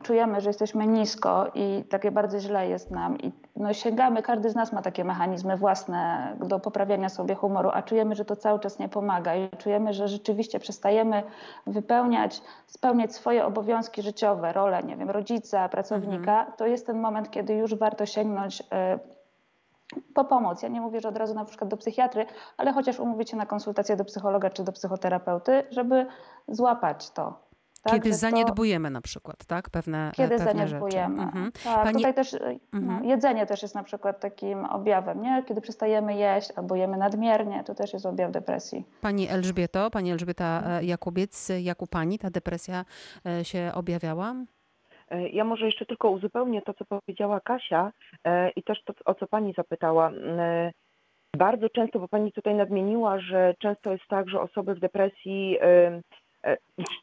czujemy, 0.02 0.40
że 0.40 0.50
jesteśmy 0.50 0.87
nisko 0.87 1.50
i 1.54 1.84
takie 1.84 2.11
bardzo 2.11 2.40
źle 2.40 2.68
jest 2.68 2.90
nam 2.90 3.18
i 3.18 3.32
no 3.56 3.75
sięgamy, 3.75 4.23
każdy 4.23 4.50
z 4.50 4.54
nas 4.54 4.73
ma 4.73 4.82
takie 4.82 5.04
mechanizmy 5.04 5.56
własne 5.56 6.32
do 6.40 6.61
poprawiania 6.61 7.09
sobie 7.09 7.35
humoru, 7.35 7.71
a 7.73 7.82
czujemy, 7.82 8.14
że 8.14 8.25
to 8.25 8.37
cały 8.37 8.61
czas 8.61 8.78
nie 8.78 8.88
pomaga 8.88 9.37
i 9.37 9.49
czujemy, 9.59 9.92
że 9.92 10.09
rzeczywiście 10.09 10.59
przestajemy 10.59 11.23
wypełniać, 11.66 12.42
spełniać 12.66 13.14
swoje 13.14 13.47
obowiązki 13.47 14.02
życiowe, 14.02 14.52
rolę, 14.52 14.82
nie 14.82 14.97
wiem, 14.97 15.11
rodzica, 15.11 15.68
pracownika, 15.68 16.38
mhm. 16.38 16.56
to 16.56 16.66
jest 16.66 16.87
ten 16.87 17.00
moment, 17.00 17.30
kiedy 17.30 17.54
już 17.54 17.75
warto 17.75 18.06
sięgnąć 18.06 18.61
y, 18.61 18.64
po 20.14 20.25
pomoc. 20.25 20.62
Ja 20.62 20.68
nie 20.68 20.80
mówię, 20.80 21.00
że 21.00 21.09
od 21.09 21.16
razu 21.16 21.35
na 21.35 21.44
przykład 21.44 21.71
do 21.71 21.76
psychiatry, 21.76 22.26
ale 22.56 22.73
chociaż 22.73 23.00
umówić 23.00 23.30
się 23.30 23.37
na 23.37 23.47
konsultację 23.47 23.97
do 23.97 24.04
psychologa 24.04 24.50
czy 24.50 24.64
do 24.64 24.73
psychoterapeuty, 24.73 25.62
żeby 25.71 26.06
złapać 26.49 27.11
to. 27.11 27.41
Tak, 27.82 27.94
kiedy 27.94 28.14
zaniedbujemy 28.14 28.88
to, 28.88 28.92
na 28.92 29.00
przykład, 29.00 29.44
tak? 29.44 29.70
Pewne, 29.70 30.12
kiedy 30.14 30.36
pewne 30.36 30.44
zaniedbujemy. 30.44 31.16
Rzeczy. 31.16 31.28
Mhm. 31.28 31.52
Tak, 31.64 31.84
Pani... 31.84 31.96
tutaj 31.96 32.14
też 32.14 32.32
no, 32.72 32.78
mhm. 32.78 33.04
jedzenie 33.04 33.46
też 33.46 33.62
jest 33.62 33.74
na 33.74 33.82
przykład 33.82 34.20
takim 34.20 34.64
objawem, 34.64 35.22
nie? 35.22 35.42
Kiedy 35.48 35.60
przestajemy 35.60 36.14
jeść 36.14 36.50
albo 36.56 36.76
jemy 36.76 36.96
nadmiernie, 36.96 37.64
to 37.64 37.74
też 37.74 37.92
jest 37.92 38.06
objaw 38.06 38.32
depresji. 38.32 38.84
Pani 39.00 39.28
Elżbieto, 39.28 39.90
Pani 39.90 40.10
Elżbieta 40.10 40.62
e, 40.66 40.84
Jakubiec, 40.84 41.52
jak 41.60 41.82
u 41.82 41.86
Pani 41.86 42.18
ta 42.18 42.30
depresja 42.30 42.84
e, 43.26 43.44
się 43.44 43.70
objawiała? 43.74 44.34
E, 45.10 45.28
ja 45.28 45.44
może 45.44 45.66
jeszcze 45.66 45.86
tylko 45.86 46.10
uzupełnię 46.10 46.62
to, 46.62 46.74
co 46.74 46.84
powiedziała 46.84 47.40
Kasia 47.40 47.92
e, 48.24 48.50
i 48.50 48.62
też 48.62 48.84
to, 48.84 48.94
o 49.04 49.14
co 49.14 49.26
Pani 49.26 49.52
zapytała. 49.56 50.10
E, 50.10 50.72
bardzo 51.36 51.68
często, 51.68 51.98
bo 51.98 52.08
Pani 52.08 52.32
tutaj 52.32 52.54
nadmieniła, 52.54 53.20
że 53.20 53.54
często 53.58 53.92
jest 53.92 54.04
tak, 54.08 54.28
że 54.28 54.40
osoby 54.40 54.74
w 54.74 54.80
depresji 54.80 55.58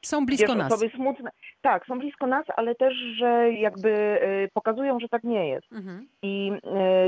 są 0.01 0.25
blisko 0.25 0.55
nas. 0.55 0.73
Osoby 0.73 0.89
smutne. 0.95 1.31
Tak, 1.61 1.85
są 1.85 1.99
blisko 1.99 2.27
nas, 2.27 2.45
ale 2.55 2.75
też, 2.75 2.93
że 2.93 3.51
jakby 3.51 4.19
pokazują, 4.53 4.99
że 4.99 5.09
tak 5.09 5.23
nie 5.23 5.47
jest. 5.47 5.71
Mhm. 5.71 6.07
I 6.21 6.51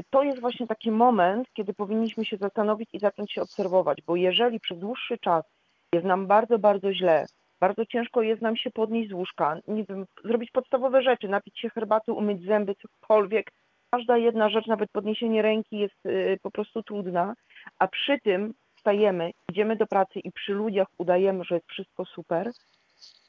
to 0.09 0.23
jest 0.23 0.41
właśnie 0.41 0.67
taki 0.67 0.91
moment, 0.91 1.47
kiedy 1.53 1.73
powinniśmy 1.73 2.25
się 2.25 2.37
zastanowić 2.37 2.89
i 2.93 2.99
zacząć 2.99 3.31
się 3.31 3.41
obserwować, 3.41 4.01
bo 4.01 4.15
jeżeli 4.15 4.59
przez 4.59 4.79
dłuższy 4.79 5.17
czas 5.17 5.45
jest 5.93 6.05
nam 6.05 6.27
bardzo, 6.27 6.59
bardzo 6.59 6.93
źle, 6.93 7.25
bardzo 7.59 7.85
ciężko 7.85 8.21
jest 8.21 8.41
nam 8.41 8.55
się 8.55 8.71
podnieść 8.71 9.09
z 9.09 9.13
łóżka, 9.13 9.57
nie 9.67 9.83
wiem, 9.83 10.05
zrobić 10.23 10.51
podstawowe 10.51 11.01
rzeczy, 11.01 11.27
napić 11.27 11.59
się 11.59 11.69
herbaty, 11.69 12.13
umyć 12.13 12.45
zęby, 12.45 12.75
cokolwiek. 12.75 13.51
Każda 13.93 14.17
jedna 14.17 14.49
rzecz, 14.49 14.67
nawet 14.67 14.91
podniesienie 14.91 15.41
ręki 15.41 15.77
jest 15.77 16.03
po 16.41 16.51
prostu 16.51 16.83
trudna, 16.83 17.33
a 17.79 17.87
przy 17.87 18.19
tym 18.19 18.53
wstajemy, 18.81 19.31
idziemy 19.49 19.75
do 19.75 19.87
pracy 19.87 20.19
i 20.19 20.31
przy 20.31 20.53
ludziach 20.53 20.87
udajemy, 20.97 21.43
że 21.43 21.55
jest 21.55 21.67
wszystko 21.67 22.05
super, 22.05 22.51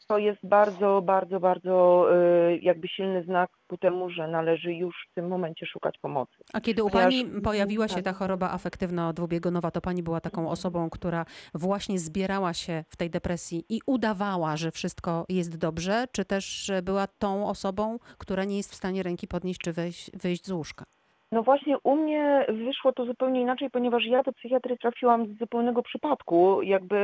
to 0.08 0.18
jest 0.18 0.38
bardzo, 0.42 1.02
bardzo, 1.04 1.40
bardzo 1.40 2.06
y, 2.50 2.58
jakby 2.62 2.88
silny 2.88 3.24
znak 3.24 3.50
ku 3.68 3.78
temu, 3.78 4.10
że 4.10 4.28
należy 4.28 4.74
już 4.74 4.94
w 5.10 5.14
tym 5.14 5.28
momencie 5.28 5.66
szukać 5.66 5.98
pomocy. 5.98 6.32
A 6.52 6.60
kiedy 6.60 6.84
u 6.84 6.90
Pani 6.90 7.24
pojawiła 7.44 7.88
się 7.88 7.94
tak. 7.94 8.04
ta 8.04 8.12
choroba 8.12 8.56
afektywno-dwubiegunowa, 8.56 9.70
to 9.70 9.80
Pani 9.80 10.02
była 10.02 10.20
taką 10.20 10.50
osobą, 10.50 10.90
która 10.90 11.24
właśnie 11.54 11.98
zbierała 11.98 12.54
się 12.54 12.84
w 12.88 12.96
tej 12.96 13.10
depresji 13.10 13.64
i 13.68 13.80
udawała, 13.86 14.56
że 14.56 14.70
wszystko 14.70 15.26
jest 15.28 15.58
dobrze, 15.58 16.04
czy 16.12 16.24
też 16.24 16.72
była 16.82 17.06
tą 17.06 17.48
osobą, 17.48 17.98
która 18.18 18.44
nie 18.44 18.56
jest 18.56 18.72
w 18.72 18.74
stanie 18.74 19.02
ręki 19.02 19.28
podnieść 19.28 19.60
czy 19.60 19.72
wyjść, 19.72 20.10
wyjść 20.22 20.46
z 20.46 20.50
łóżka? 20.50 20.84
No 21.32 21.42
właśnie 21.42 21.76
u 21.78 21.96
mnie 21.96 22.46
wyszło 22.48 22.92
to 22.92 23.04
zupełnie 23.04 23.40
inaczej, 23.40 23.70
ponieważ 23.70 24.04
ja 24.04 24.22
do 24.22 24.32
psychiatry 24.32 24.76
trafiłam 24.78 25.26
z 25.26 25.38
zupełnego 25.38 25.82
przypadku. 25.82 26.62
Jakby 26.62 26.96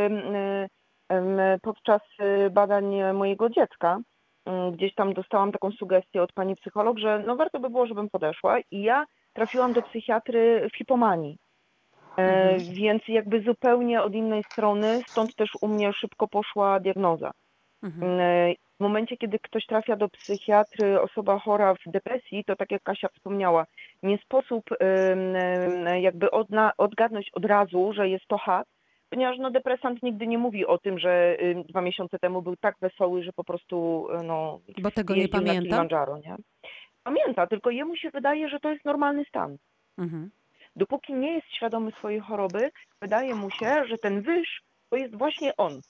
y, 1.12 1.61
podczas 1.62 2.02
y, 2.47 2.50
badań 2.50 3.12
mojego 3.14 3.50
dziecka. 3.50 3.99
Mm, 4.47 4.73
gdzieś 4.73 4.94
tam 4.94 5.14
dostałam 5.14 5.52
taką 5.52 5.70
sugestię 5.70 6.23
od 6.23 6.32
pani 6.32 6.56
psycholog, 6.56 6.99
że 6.99 7.23
no 7.26 7.37
warto 7.37 7.61
by 7.61 7.70
było, 7.70 7.87
żebym 7.87 8.11
podeszła 8.11 8.58
i 8.70 8.82
ja 8.82 9.04
trafiłam 9.32 9.73
do 9.73 9.82
psychiatry 9.82 10.68
w 10.73 10.76
hipomanii. 10.76 11.38
E, 12.18 12.23
mhm. 12.23 12.75
Więc 12.75 13.02
jakby 13.08 13.40
zupełnie 13.42 14.02
od 14.02 14.14
innej 14.14 14.44
strony, 14.44 15.00
stąd 15.06 15.35
też 15.35 15.50
u 15.61 15.68
mnie 15.68 15.92
szybko 15.92 16.28
poszła 16.28 16.80
diagnoza. 16.80 17.30
Mhm. 17.82 18.20
E, 18.20 18.54
w 18.76 18.80
momencie, 18.80 19.16
kiedy 19.16 19.38
ktoś 19.38 19.66
trafia 19.66 19.97
do 19.97 20.08
psychiatry, 20.08 21.00
osoba 21.00 21.38
chora 21.38 21.75
w 21.75 21.90
depresji, 21.90 22.44
to 22.44 22.56
tak 22.56 22.70
jak 22.70 22.82
Kasia 22.82 23.08
wspomniała, 23.08 23.66
nie 24.02 24.18
sposób 24.18 24.64
jakby 26.00 26.30
odgadnąć 26.78 27.30
od 27.32 27.44
razu, 27.44 27.92
że 27.92 28.08
jest 28.08 28.26
to 28.26 28.38
HAT, 28.38 28.68
ponieważ 29.11 29.38
no, 29.38 29.50
depresant 29.50 30.02
nigdy 30.02 30.26
nie 30.26 30.38
mówi 30.38 30.66
o 30.66 30.78
tym, 30.78 30.99
że 30.99 31.37
dwa 31.68 31.80
miesiące 31.80 32.18
temu 32.18 32.42
był 32.42 32.56
tak 32.56 32.76
wesoły, 32.80 33.23
że 33.23 33.32
po 33.32 33.44
prostu 33.44 34.08
y, 34.20 34.23
no, 34.23 34.61
Bo 34.82 34.90
tego 34.90 35.14
nie 35.14 35.28
pamięta? 35.28 35.85
nie? 36.25 36.37
Pamięta, 37.02 37.47
tylko 37.47 37.70
jemu 37.70 37.97
się 37.97 38.11
wydaje, 38.11 38.49
że 38.49 38.61
to 38.61 38.70
jest 38.70 38.85
normalny 38.85 39.25
stan. 39.25 39.56
Mhm. 39.99 40.30
Dopóki 40.76 41.14
nie 41.14 41.35
jest 41.35 41.47
świadomy 41.56 41.90
swojej 41.90 42.20
choroby, 42.20 42.70
wydaje 43.02 43.35
mu 43.35 43.50
się, 43.50 43.85
że 43.88 43.99
ten 43.99 44.23
wyż 44.23 44.62
to 44.90 44.97
jest 44.97 45.16
właśnie 45.16 45.56
on. 45.56 45.80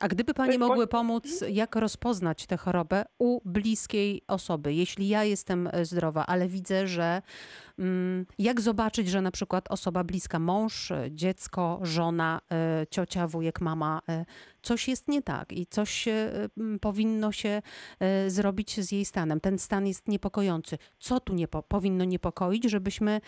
A 0.00 0.08
gdyby 0.08 0.34
Pani 0.34 0.58
mogły 0.58 0.86
pomóc, 0.86 1.44
jak 1.48 1.76
rozpoznać 1.76 2.46
tę 2.46 2.56
chorobę 2.56 3.04
u 3.18 3.40
bliskiej 3.44 4.22
osoby? 4.28 4.74
Jeśli 4.74 5.08
ja 5.08 5.24
jestem 5.24 5.68
e, 5.72 5.84
zdrowa, 5.84 6.26
ale 6.26 6.48
widzę, 6.48 6.86
że 6.86 7.22
mm, 7.78 8.26
jak 8.38 8.60
zobaczyć, 8.60 9.08
że 9.08 9.20
na 9.20 9.30
przykład 9.30 9.70
osoba 9.70 10.04
bliska, 10.04 10.38
mąż, 10.38 10.90
e, 10.90 11.08
dziecko, 11.10 11.80
żona, 11.82 12.40
e, 12.52 12.86
ciocia, 12.90 13.28
wujek, 13.28 13.60
mama, 13.60 14.00
coś 14.62 14.88
jest 14.88 15.08
nie 15.08 15.22
tak 15.22 15.52
i 15.52 15.66
coś 15.66 16.08
powinno 16.80 17.32
się 17.32 17.62
zrobić 18.26 18.80
z 18.80 18.92
jej 18.92 19.04
stanem. 19.04 19.40
Ten 19.40 19.58
stan 19.58 19.86
jest 19.86 20.08
niepokojący. 20.08 20.78
Co 20.98 21.20
tu 21.20 21.34
nie 21.34 21.48
powinno 21.48 22.04
niepokoić, 22.04 22.64
żebyśmy 22.64 23.20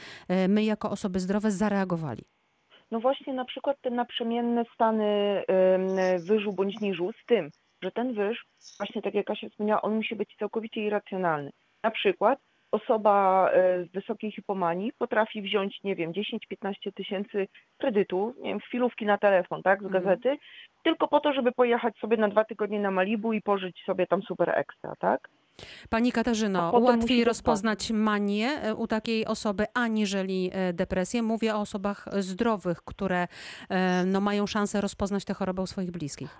my 0.49 0.65
jako 0.65 0.91
osoby 0.91 1.21
zdrowe 1.21 1.51
zareagowali? 1.51 2.25
No 2.91 3.01
właśnie 3.01 3.33
na 3.33 3.45
przykład 3.45 3.81
te 3.81 3.91
naprzemienne 3.91 4.65
stany 4.75 5.43
wyżu 6.19 6.53
bądź 6.53 6.81
niżu 6.81 7.13
z 7.23 7.27
tym, 7.27 7.51
że 7.83 7.91
ten 7.91 8.13
wyż, 8.13 8.45
właśnie 8.79 9.03
tak 9.03 9.15
jak 9.15 9.27
Kasia 9.27 9.49
wspomniała, 9.49 9.83
on 9.83 9.95
musi 9.95 10.17
być 10.17 10.37
całkowicie 10.39 10.81
irracjonalny. 10.81 11.51
Na 11.83 11.91
przykład 11.91 12.39
osoba 12.71 13.49
e, 13.53 13.85
z 13.85 13.93
wysokiej 13.93 14.33
hipomanii 14.33 14.93
potrafi 14.99 15.43
wziąć, 15.43 15.83
nie 15.85 15.97
wiem, 15.97 16.13
10-15 16.13 16.93
tysięcy 16.95 17.49
kredytu, 17.79 18.35
nie 18.39 18.51
wiem, 18.51 18.61
chwilówki 18.61 19.07
na 19.07 19.19
telefon, 19.19 19.63
tak, 19.63 19.83
z 19.83 19.85
mhm. 19.85 20.05
gazety, 20.05 20.29
mhm. 20.29 20.49
tylko 20.85 21.09
po 21.09 21.21
to, 21.21 21.33
żeby 21.33 21.53
pojechać 21.53 21.97
sobie 21.99 22.17
na 22.17 22.29
dwa 22.29 22.45
tygodnie 22.45 22.81
na 22.81 22.91
Malibu 22.91 23.33
i 23.33 23.43
pożyć 23.43 23.83
sobie 23.87 24.07
tam 24.07 24.23
super 24.23 24.51
ekstra, 24.51 24.95
tak? 24.99 25.29
Pani 25.91 26.13
Katarzyno, 26.13 26.73
łatwiej 26.79 27.25
rozpoznać 27.25 27.91
manię 27.91 28.63
e, 28.63 28.75
u 28.75 28.87
takiej 28.87 29.27
osoby 29.27 29.67
aniżeli 29.75 30.51
e, 30.53 30.73
depresję. 30.73 31.23
Mówię 31.23 31.55
o 31.55 31.61
osobach 31.61 32.09
zdrowych, 32.19 32.83
które 32.85 33.29
no, 34.07 34.21
mają 34.21 34.47
szansę 34.47 34.81
rozpoznać 34.81 35.25
tę 35.25 35.35
chorobę 35.35 35.63
u 35.63 35.67
swoich 35.67 35.91
bliskich. 35.91 36.37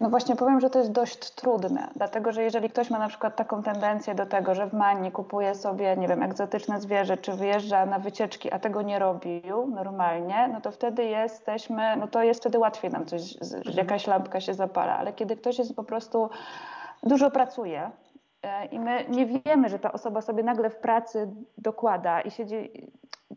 No 0.00 0.10
właśnie 0.10 0.36
powiem, 0.36 0.60
że 0.60 0.70
to 0.70 0.78
jest 0.78 0.92
dość 0.92 1.30
trudne, 1.30 1.88
dlatego 1.96 2.32
że 2.32 2.42
jeżeli 2.42 2.70
ktoś 2.70 2.90
ma 2.90 2.98
na 2.98 3.08
przykład 3.08 3.36
taką 3.36 3.62
tendencję 3.62 4.14
do 4.14 4.26
tego, 4.26 4.54
że 4.54 4.66
w 4.66 4.72
Manii 4.72 5.12
kupuje 5.12 5.54
sobie, 5.54 5.96
nie 5.96 6.08
wiem, 6.08 6.22
egzotyczne 6.22 6.80
zwierzę, 6.80 7.16
czy 7.16 7.32
wyjeżdża 7.32 7.86
na 7.86 7.98
wycieczki, 7.98 8.52
a 8.52 8.58
tego 8.58 8.82
nie 8.82 8.98
robił 8.98 9.66
normalnie, 9.66 10.48
no 10.52 10.60
to 10.60 10.70
wtedy 10.70 11.04
jesteśmy, 11.04 11.96
no 11.96 12.08
to 12.08 12.22
jest 12.22 12.40
wtedy 12.40 12.58
łatwiej 12.58 12.90
nam 12.90 13.06
coś, 13.06 13.22
że 13.64 13.72
jakaś 13.72 14.06
lampka 14.06 14.40
się 14.40 14.54
zapala, 14.54 14.98
ale 14.98 15.12
kiedy 15.12 15.36
ktoś 15.36 15.58
jest 15.58 15.76
po 15.76 15.84
prostu, 15.84 16.30
dużo 17.02 17.30
pracuje, 17.30 17.80
e, 17.82 17.90
i 18.70 18.78
my 18.78 19.04
nie 19.08 19.26
wiemy, 19.26 19.68
że 19.68 19.78
ta 19.78 19.92
osoba 19.92 20.20
sobie 20.20 20.42
nagle 20.42 20.70
w 20.70 20.76
pracy 20.76 21.28
dokłada 21.58 22.20
i 22.20 22.30
siedzi 22.30 22.70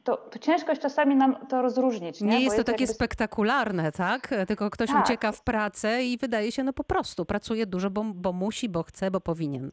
to, 0.03 0.17
to 0.17 0.39
ciężko 0.39 0.69
jest 0.69 0.81
czasami 0.81 1.15
nam 1.15 1.35
to 1.47 1.61
rozróżnić. 1.61 2.21
Nie, 2.21 2.27
nie 2.27 2.41
jest 2.41 2.57
to 2.57 2.63
takie 2.63 2.83
jakby... 2.83 2.93
spektakularne, 2.93 3.91
tak? 3.91 4.29
Tylko 4.47 4.69
ktoś 4.69 4.89
tak. 4.89 5.05
ucieka 5.05 5.31
w 5.31 5.41
pracę 5.41 6.03
i 6.03 6.17
wydaje 6.17 6.51
się, 6.51 6.63
no 6.63 6.73
po 6.73 6.83
prostu 6.83 7.25
pracuje 7.25 7.65
dużo, 7.65 7.89
bo, 7.89 8.03
bo 8.03 8.33
musi, 8.33 8.69
bo 8.69 8.83
chce, 8.83 9.11
bo 9.11 9.21
powinien. 9.21 9.71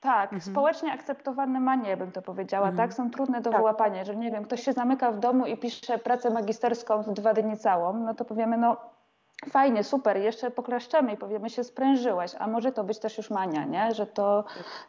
Tak, 0.00 0.32
mhm. 0.32 0.52
społecznie 0.52 0.92
akceptowane 0.92 1.60
manie, 1.60 1.96
bym 1.96 2.12
to 2.12 2.22
powiedziała, 2.22 2.68
mhm. 2.68 2.88
tak? 2.88 2.96
Są 2.96 3.10
trudne 3.10 3.40
do 3.40 3.50
tak. 3.50 3.60
wyłapania. 3.60 4.04
Że 4.04 4.16
nie 4.16 4.30
wiem, 4.30 4.44
ktoś 4.44 4.62
się 4.62 4.72
zamyka 4.72 5.12
w 5.12 5.18
domu 5.18 5.46
i 5.46 5.56
pisze 5.56 5.98
pracę 5.98 6.30
magisterską 6.30 7.02
w 7.02 7.12
dwa 7.12 7.34
dni 7.34 7.56
całą, 7.56 7.98
no 7.98 8.14
to 8.14 8.24
powiemy, 8.24 8.58
no 8.58 8.76
fajnie, 9.50 9.84
super, 9.84 10.16
jeszcze 10.16 10.50
poklaszczemy 10.50 11.12
i 11.12 11.16
powiemy 11.16 11.50
się 11.50 11.64
sprężyłaś, 11.64 12.32
a 12.38 12.46
może 12.46 12.72
to 12.72 12.84
być 12.84 12.98
też 12.98 13.16
już 13.18 13.30
mania, 13.30 13.64
nie? 13.64 13.94
że 13.94 14.06
to, 14.06 14.44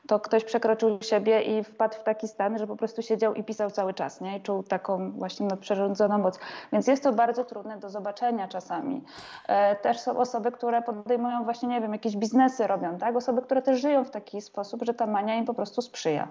to 0.08 0.20
ktoś 0.20 0.44
przekroczył 0.44 0.98
siebie 1.02 1.42
i 1.42 1.64
wpadł 1.64 1.96
w 1.96 2.04
taki 2.04 2.28
stan, 2.28 2.58
że 2.58 2.68
po 2.68 2.76
prostu 2.76 3.02
siedział 3.02 3.34
i 3.34 3.44
pisał 3.44 3.72
cały 3.72 3.94
czas 3.94 4.22
nie? 4.22 4.38
i 4.38 4.42
czuł 4.42 4.64
taką 4.64 5.12
właśnie 5.12 5.46
nadprzyrodzoną 5.46 6.18
moc. 6.18 6.40
Więc 6.72 6.88
jest 6.88 7.04
to 7.04 7.14
bardzo 7.14 7.44
trudne 7.44 7.78
do 7.78 7.90
zobaczenia 7.90 8.48
czasami. 8.48 9.04
E, 9.48 9.76
też 9.76 10.00
są 10.00 10.18
osoby, 10.18 10.52
które 10.52 10.82
podejmują 10.82 11.44
właśnie, 11.44 11.70
nie 11.70 11.82
wiem, 11.82 11.94
jakieś 11.94 12.18
biznesy 12.18 12.68
robią, 12.68 12.98
tak? 12.98 13.16
osoby, 13.16 13.42
które 13.42 13.62
też 13.62 13.82
żyją 13.82 14.04
w 14.06 14.12
taki 14.12 14.42
sposób, 14.42 14.84
że 14.84 14.94
ta 14.94 15.08
mania 15.08 15.36
im 15.36 15.46
po 15.46 15.54
prostu 15.54 15.82
sprzyja 15.82 16.28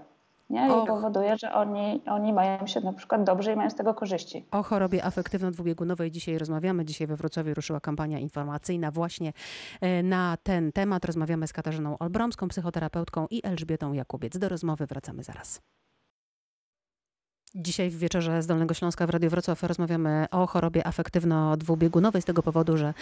nie? 0.53 0.67
i 0.67 0.87
powoduje, 0.87 1.37
że 1.39 1.53
oni, 1.53 2.03
oni 2.07 2.33
mają 2.33 2.67
się 2.67 2.81
na 2.81 2.93
przykład 2.93 3.25
dobrze 3.25 3.53
i 3.53 3.57
mają 3.57 3.71
z 3.71 3.75
tego 3.75 3.95
korzyści. 3.95 4.47
O 4.51 4.63
chorobie 4.63 5.05
afektywno-dwubiegunowej 5.05 6.11
dzisiaj 6.11 6.39
rozmawiamy. 6.39 6.85
Dzisiaj 6.85 7.07
we 7.07 7.17
Wrocławiu 7.17 7.55
ruszyła 7.55 7.81
kampania 7.81 8.19
informacyjna 8.19 8.91
właśnie 8.91 9.33
e, 9.81 10.03
na 10.03 10.37
ten 10.43 10.73
temat. 10.73 11.05
Rozmawiamy 11.05 11.47
z 11.47 11.53
Katarzyną 11.53 11.99
Olbromską, 11.99 12.49
psychoterapeutką 12.49 13.27
i 13.31 13.41
Elżbietą 13.45 13.93
Jakubiec. 13.93 14.39
Do 14.39 14.49
rozmowy 14.49 14.87
wracamy 14.87 15.23
zaraz. 15.23 15.61
Dzisiaj 17.55 17.91
w 17.91 17.99
wieczorze 17.99 18.43
z 18.43 18.47
Dolnego 18.47 18.75
Śląska 18.75 19.07
w 19.07 19.11
Radiu 19.11 19.31
Wrocław 19.31 19.63
rozmawiamy 19.63 20.27
o 20.31 20.47
chorobie 20.47 20.87
afektywno-dwubiegunowej 20.87 22.23
z 22.23 22.25
tego 22.25 22.43
powodu, 22.43 22.77
że 22.77 22.95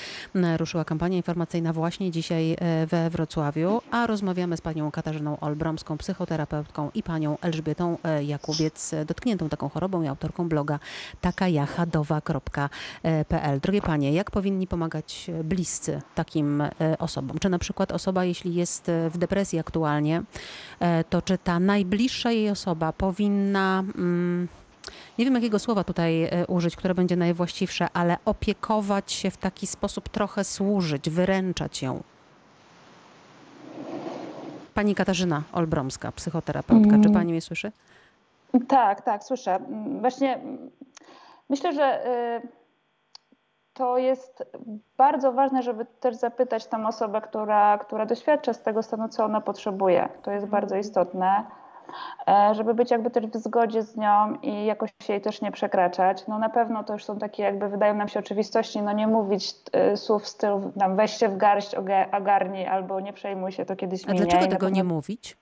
ruszyła 0.57 0.85
kampania 0.85 1.17
informacyjna 1.17 1.73
właśnie 1.73 2.11
dzisiaj 2.11 2.53
e, 2.53 2.57
we 2.87 3.11
Wrocławiu, 3.11 3.81
a 3.91 4.07
rozmawiamy 4.07 4.57
z 4.57 4.61
panią 4.61 4.91
Katarzyną 4.91 5.41
Olbromską, 5.41 5.99
psychoterapeutką 5.99 6.91
i 6.95 7.03
panią 7.03 7.39
Elżbietą 7.41 7.99
e, 8.05 8.25
Jakubiec, 8.25 8.95
dotkniętą 9.07 9.49
taką 9.49 9.69
chorobą 9.69 10.03
i 10.03 10.09
autorką 10.09 10.49
bloga 10.49 10.79
takajachadowa.pl. 11.21 13.61
Drogie 13.61 13.83
panie, 13.83 14.13
jak 14.13 14.31
powinni 14.31 14.67
pomagać 14.67 15.31
bliscy 15.45 16.03
takim 16.15 16.61
e, 16.61 16.71
osobom? 16.99 17.39
Czy 17.39 17.49
na 17.49 17.59
przykład 17.59 17.93
osoba, 17.93 18.25
jeśli 18.25 18.55
jest 18.55 18.91
w 19.11 19.19
depresji 19.19 19.59
aktualnie, 19.59 20.23
to 21.11 21.23
czy 21.23 21.39
ta 21.39 21.61
najbliższa 21.61 22.31
jej 22.31 22.51
osoba 22.51 22.93
powinna 22.93 23.81
mm, 23.81 24.40
nie 25.21 25.27
wiem 25.27 25.35
jakiego 25.35 25.59
słowa 25.59 25.85
tutaj 25.85 26.25
e, 26.25 26.47
użyć, 26.47 26.77
które 26.77 26.95
będzie 26.95 27.17
najwłaściwsze, 27.17 27.89
ale 27.93 28.17
opiekować 28.25 29.13
się 29.13 29.31
w 29.31 29.37
taki 29.37 29.67
sposób, 29.67 30.09
trochę 30.09 30.45
służyć, 30.45 31.11
wyręczać 31.11 31.83
ją. 31.83 32.03
Pani 34.75 34.95
Katarzyna 34.95 35.43
Olbromska, 35.53 36.13
psychoterapeutka. 36.13 36.89
Mm. 36.89 37.03
Czy 37.03 37.11
pani 37.11 37.33
mnie 37.33 37.41
słyszy? 37.41 37.73
Tak, 38.69 39.01
tak, 39.01 39.25
słyszę. 39.25 39.59
Właśnie 40.01 40.41
myślę, 41.49 41.73
że 41.73 42.07
y, 42.07 42.49
to 43.75 43.99
jest 43.99 44.45
bardzo 44.97 45.33
ważne, 45.33 45.63
żeby 45.63 45.87
też 46.01 46.17
zapytać 46.17 46.67
tą 46.67 46.87
osobę, 46.87 47.21
która, 47.21 47.79
która 47.79 48.07
doświadcza 48.07 48.53
z 48.53 48.63
tego 48.63 48.83
stanu, 48.83 49.09
co 49.09 49.25
ona 49.25 49.41
potrzebuje. 49.41 50.09
To 50.23 50.31
jest 50.31 50.47
bardzo 50.47 50.77
istotne. 50.77 51.45
E, 52.29 52.55
żeby 52.55 52.75
być 52.75 52.91
jakby 52.91 53.11
też 53.11 53.27
w 53.27 53.37
zgodzie 53.37 53.83
z 53.83 53.97
nią 53.97 54.35
i 54.43 54.65
jakoś 54.65 54.91
jej 55.09 55.21
też 55.21 55.43
nie 55.43 55.53
przekraczać. 55.53 56.27
No 56.27 56.39
na 56.39 56.49
pewno 56.49 56.85
to 56.85 56.93
już 56.93 57.05
są 57.05 57.19
takie 57.19 57.43
jakby 57.43 57.69
wydają 57.69 57.95
nam 57.95 58.09
się 58.09 58.21
oczywistości, 58.21 58.83
no 58.83 58.93
nie 58.93 59.07
mówić 59.07 59.55
y, 59.93 59.97
słów 59.97 60.23
w 60.23 60.29
stylu 60.29 60.73
tam 60.79 60.97
weź 60.97 61.17
się 61.17 61.29
w 61.29 61.37
garść, 61.37 61.75
ogarnij 62.13 62.67
albo 62.67 63.01
nie 63.01 63.13
przejmuj 63.13 63.53
się, 63.53 63.65
to 63.65 63.77
kiedyś 63.77 64.07
minie. 64.07 64.21
A 64.23 64.27
dlaczego 64.27 64.47
tego 64.53 64.69
nie 64.69 64.85
mówić? 64.85 65.40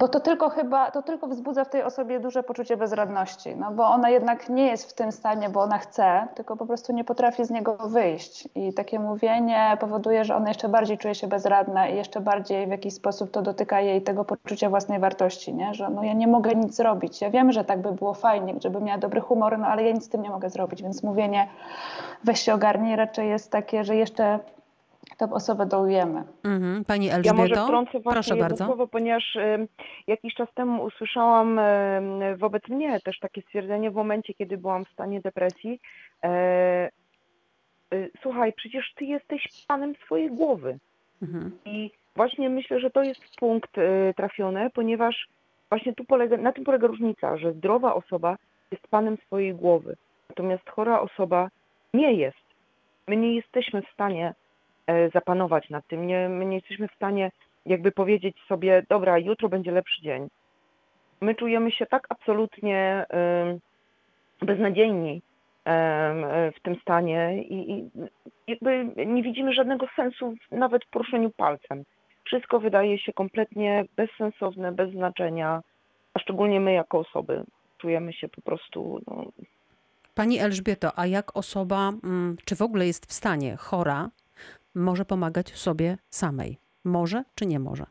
Bo 0.00 0.08
to 0.08 0.20
tylko 0.20 0.50
chyba, 0.50 0.90
to 0.90 1.02
tylko 1.02 1.26
wzbudza 1.26 1.64
w 1.64 1.68
tej 1.68 1.82
osobie 1.82 2.20
duże 2.20 2.42
poczucie 2.42 2.76
bezradności, 2.76 3.56
no 3.56 3.70
bo 3.70 3.86
ona 3.86 4.10
jednak 4.10 4.48
nie 4.48 4.66
jest 4.66 4.90
w 4.90 4.94
tym 4.94 5.12
stanie, 5.12 5.48
bo 5.48 5.62
ona 5.62 5.78
chce, 5.78 6.28
tylko 6.34 6.56
po 6.56 6.66
prostu 6.66 6.92
nie 6.92 7.04
potrafi 7.04 7.44
z 7.44 7.50
niego 7.50 7.76
wyjść. 7.76 8.48
I 8.54 8.72
takie 8.72 8.98
mówienie 8.98 9.76
powoduje, 9.80 10.24
że 10.24 10.36
ona 10.36 10.48
jeszcze 10.48 10.68
bardziej 10.68 10.98
czuje 10.98 11.14
się 11.14 11.26
bezradna 11.26 11.88
i 11.88 11.96
jeszcze 11.96 12.20
bardziej 12.20 12.66
w 12.66 12.70
jakiś 12.70 12.94
sposób 12.94 13.30
to 13.30 13.42
dotyka 13.42 13.80
jej 13.80 14.02
tego 14.02 14.24
poczucia 14.24 14.70
własnej 14.70 14.98
wartości, 14.98 15.54
nie? 15.54 15.74
że 15.74 15.90
no 15.90 16.02
ja 16.04 16.12
nie 16.12 16.26
mogę 16.26 16.54
nic 16.54 16.76
zrobić. 16.76 17.20
Ja 17.20 17.30
wiem, 17.30 17.52
że 17.52 17.64
tak 17.64 17.82
by 17.82 17.92
było 17.92 18.14
fajnie, 18.14 18.54
żeby 18.62 18.80
miała 18.80 18.98
dobry 18.98 19.20
humor, 19.20 19.58
no 19.58 19.66
ale 19.66 19.82
ja 19.84 19.92
nic 19.92 20.04
z 20.04 20.08
tym 20.08 20.22
nie 20.22 20.30
mogę 20.30 20.50
zrobić, 20.50 20.82
więc 20.82 21.02
mówienie 21.02 21.48
weź 22.24 22.40
się 22.40 22.54
ogarnij 22.54 22.96
raczej 22.96 23.28
jest 23.28 23.52
takie, 23.52 23.84
że 23.84 23.96
jeszcze 23.96 24.38
tę 25.20 25.30
osobę 25.32 25.66
dołujemy. 25.66 26.24
Mhm. 26.44 26.84
Pani 26.84 27.10
Elżbieto, 27.10 27.36
ja 27.36 27.42
może 27.42 27.54
wtrącę 27.54 28.00
proszę 28.00 28.36
bardzo. 28.36 28.64
Słowo, 28.64 28.86
ponieważ 28.86 29.36
y, 29.36 29.68
jakiś 30.06 30.34
czas 30.34 30.48
temu 30.54 30.84
usłyszałam 30.84 31.58
y, 31.58 32.36
wobec 32.36 32.68
mnie 32.68 33.00
też 33.00 33.18
takie 33.18 33.42
stwierdzenie 33.42 33.90
w 33.90 33.94
momencie, 33.94 34.34
kiedy 34.34 34.58
byłam 34.58 34.84
w 34.84 34.92
stanie 34.92 35.20
depresji. 35.20 35.80
Y, 37.94 38.10
słuchaj, 38.22 38.52
przecież 38.52 38.92
ty 38.96 39.04
jesteś 39.04 39.42
panem 39.68 39.94
swojej 40.04 40.30
głowy. 40.30 40.78
Mhm. 41.22 41.58
I 41.64 41.90
właśnie 42.16 42.50
myślę, 42.50 42.80
że 42.80 42.90
to 42.90 43.02
jest 43.02 43.20
punkt 43.38 43.70
trafiony, 44.16 44.70
ponieważ 44.70 45.28
właśnie 45.68 45.94
tu 45.94 46.04
polega, 46.04 46.36
na 46.36 46.52
tym 46.52 46.64
polega 46.64 46.86
różnica, 46.86 47.36
że 47.36 47.52
zdrowa 47.52 47.94
osoba 47.94 48.36
jest 48.70 48.88
panem 48.88 49.16
swojej 49.26 49.54
głowy, 49.54 49.96
natomiast 50.28 50.70
chora 50.70 51.00
osoba 51.00 51.48
nie 51.94 52.12
jest. 52.12 52.44
My 53.08 53.16
nie 53.16 53.34
jesteśmy 53.34 53.82
w 53.82 53.92
stanie 53.94 54.34
E, 54.34 54.39
zapanować 55.14 55.70
nad 55.70 55.86
tym. 55.86 56.06
Nie, 56.06 56.28
my 56.28 56.46
nie 56.46 56.56
jesteśmy 56.56 56.88
w 56.88 56.94
stanie 56.94 57.30
jakby 57.66 57.92
powiedzieć 57.92 58.36
sobie, 58.48 58.82
dobra, 58.88 59.18
jutro 59.18 59.48
będzie 59.48 59.72
lepszy 59.72 60.02
dzień. 60.02 60.28
My 61.20 61.34
czujemy 61.34 61.70
się 61.72 61.86
tak 61.86 62.06
absolutnie 62.08 63.06
beznadziejni 64.42 65.22
w 66.56 66.60
tym 66.62 66.76
stanie 66.82 67.42
i, 67.42 67.72
i 67.72 67.90
jakby 68.46 68.84
nie 69.06 69.22
widzimy 69.22 69.52
żadnego 69.52 69.86
sensu 69.96 70.34
nawet 70.50 70.84
w 70.84 70.90
poruszeniu 70.90 71.30
palcem. 71.30 71.84
Wszystko 72.24 72.60
wydaje 72.60 72.98
się 72.98 73.12
kompletnie 73.12 73.84
bezsensowne, 73.96 74.72
bez 74.72 74.90
znaczenia, 74.90 75.62
a 76.14 76.18
szczególnie 76.18 76.60
my 76.60 76.72
jako 76.72 76.98
osoby 76.98 77.44
czujemy 77.78 78.12
się 78.12 78.28
po 78.28 78.40
prostu. 78.40 79.00
No... 79.06 79.24
Pani 80.14 80.38
Elżbieto, 80.38 80.90
a 80.96 81.06
jak 81.06 81.36
osoba, 81.36 81.88
mm, 82.04 82.36
czy 82.44 82.56
w 82.56 82.62
ogóle 82.62 82.86
jest 82.86 83.06
w 83.06 83.12
stanie 83.12 83.56
chora, 83.56 84.10
może 84.74 85.04
pomagać 85.04 85.48
sobie 85.48 85.96
samej. 86.08 86.58
Może 86.84 87.24
czy 87.34 87.46
nie 87.46 87.58
może? 87.58 87.84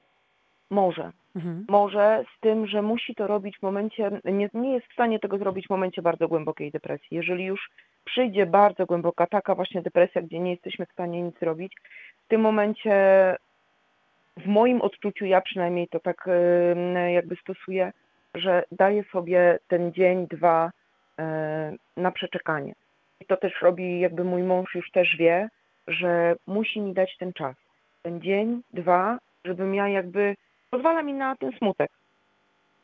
Może. 0.70 1.12
Mhm. 1.36 1.66
Może 1.70 2.24
z 2.38 2.40
tym, 2.40 2.68
że 2.68 2.82
musi 2.82 3.16
to 3.16 3.28
robić 3.28 3.58
w 3.58 3.62
momencie, 3.62 4.12
nie, 4.26 4.50
nie 4.54 4.74
jest 4.74 4.88
w 4.88 4.94
stanie 4.94 5.20
tego 5.20 5.38
zrobić 5.38 5.68
w 5.68 5.70
momencie 5.70 6.02
bardzo 6.02 6.28
głębokiej 6.28 6.72
depresji. 6.72 7.08
Jeżeli 7.12 7.46
już 7.46 7.70
przyjdzie 8.06 8.46
bardzo 8.46 8.86
głęboka 8.86 9.28
taka 9.28 9.56
właśnie 9.56 9.82
depresja, 9.82 10.22
gdzie 10.22 10.40
nie 10.40 10.52
jesteśmy 10.52 10.86
w 10.86 10.92
stanie 10.92 11.22
nic 11.22 11.42
robić, 11.42 11.74
w 12.26 12.28
tym 12.28 12.42
momencie 12.42 12.96
w 14.38 14.46
moim 14.46 14.82
odczuciu, 14.82 15.26
ja 15.26 15.42
przynajmniej 15.42 15.88
to 15.88 16.00
tak 16.00 16.30
jakby 17.14 17.36
stosuję, 17.36 17.94
że 18.36 18.64
daję 18.72 19.04
sobie 19.04 19.60
ten 19.68 19.94
dzień, 19.94 20.28
dwa 20.28 20.72
na 21.98 22.12
przeczekanie. 22.12 22.76
I 23.20 23.26
to 23.26 23.38
też 23.38 23.62
robi, 23.62 24.00
jakby 24.00 24.24
mój 24.24 24.44
mąż 24.44 24.76
już 24.76 24.92
też 24.92 25.16
wie, 25.18 25.50
że 25.90 26.36
musi 26.48 26.82
mi 26.82 26.94
dać 26.94 27.18
ten 27.18 27.34
czas. 27.34 27.56
Ten 28.02 28.22
dzień, 28.22 28.62
dwa, 28.74 29.20
żebym 29.46 29.76
ja 29.76 29.88
jakby, 29.88 30.36
pozwala 30.70 31.04
mi 31.04 31.14
na 31.14 31.36
ten 31.36 31.52
smutek. 31.58 31.92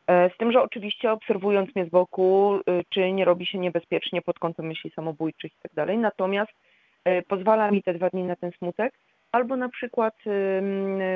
E, 0.06 0.30
z 0.30 0.36
tym, 0.36 0.52
że 0.52 0.62
oczywiście 0.62 1.12
obserwując 1.12 1.74
mnie 1.74 1.86
z 1.86 1.88
boku, 1.88 2.56
y, 2.56 2.84
czy 2.90 3.12
nie 3.12 3.24
robi 3.24 3.46
się 3.46 3.58
niebezpiecznie 3.58 4.22
pod 4.22 4.38
kątem 4.38 4.66
myśli 4.66 4.90
samobójczych 4.90 5.52
i 5.52 5.62
tak 5.62 5.74
dalej, 5.74 5.98
natomiast 5.98 6.52
e, 7.04 7.22
pozwala 7.22 7.70
mi 7.70 7.82
te 7.82 7.94
dwa 7.94 8.10
dni 8.10 8.22
na 8.22 8.36
ten 8.36 8.52
smutek, 8.58 8.94
albo 9.32 9.56
na 9.56 9.68
przykład 9.68 10.14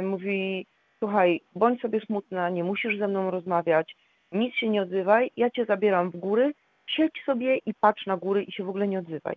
mówi, 0.03 0.67
słuchaj, 0.99 1.41
bądź 1.55 1.81
sobie 1.81 2.01
smutna, 2.01 2.49
nie 2.51 2.65
musisz 2.65 2.99
ze 2.99 3.09
mną 3.09 3.31
rozmawiać, 3.31 3.97
nic 4.33 4.55
się 4.55 4.69
nie 4.69 4.83
odzywaj, 4.83 5.31
ja 5.37 5.51
cię 5.51 5.65
zabieram 5.65 6.11
w 6.11 6.17
góry, 6.17 6.53
siedź 6.87 7.23
sobie 7.27 7.57
i 7.67 7.75
patrz 7.75 8.07
na 8.07 8.17
góry 8.17 8.43
i 8.43 8.53
się 8.53 8.65
w 8.65 8.69
ogóle 8.69 8.89
nie 8.89 8.99
odzywaj. 8.99 9.37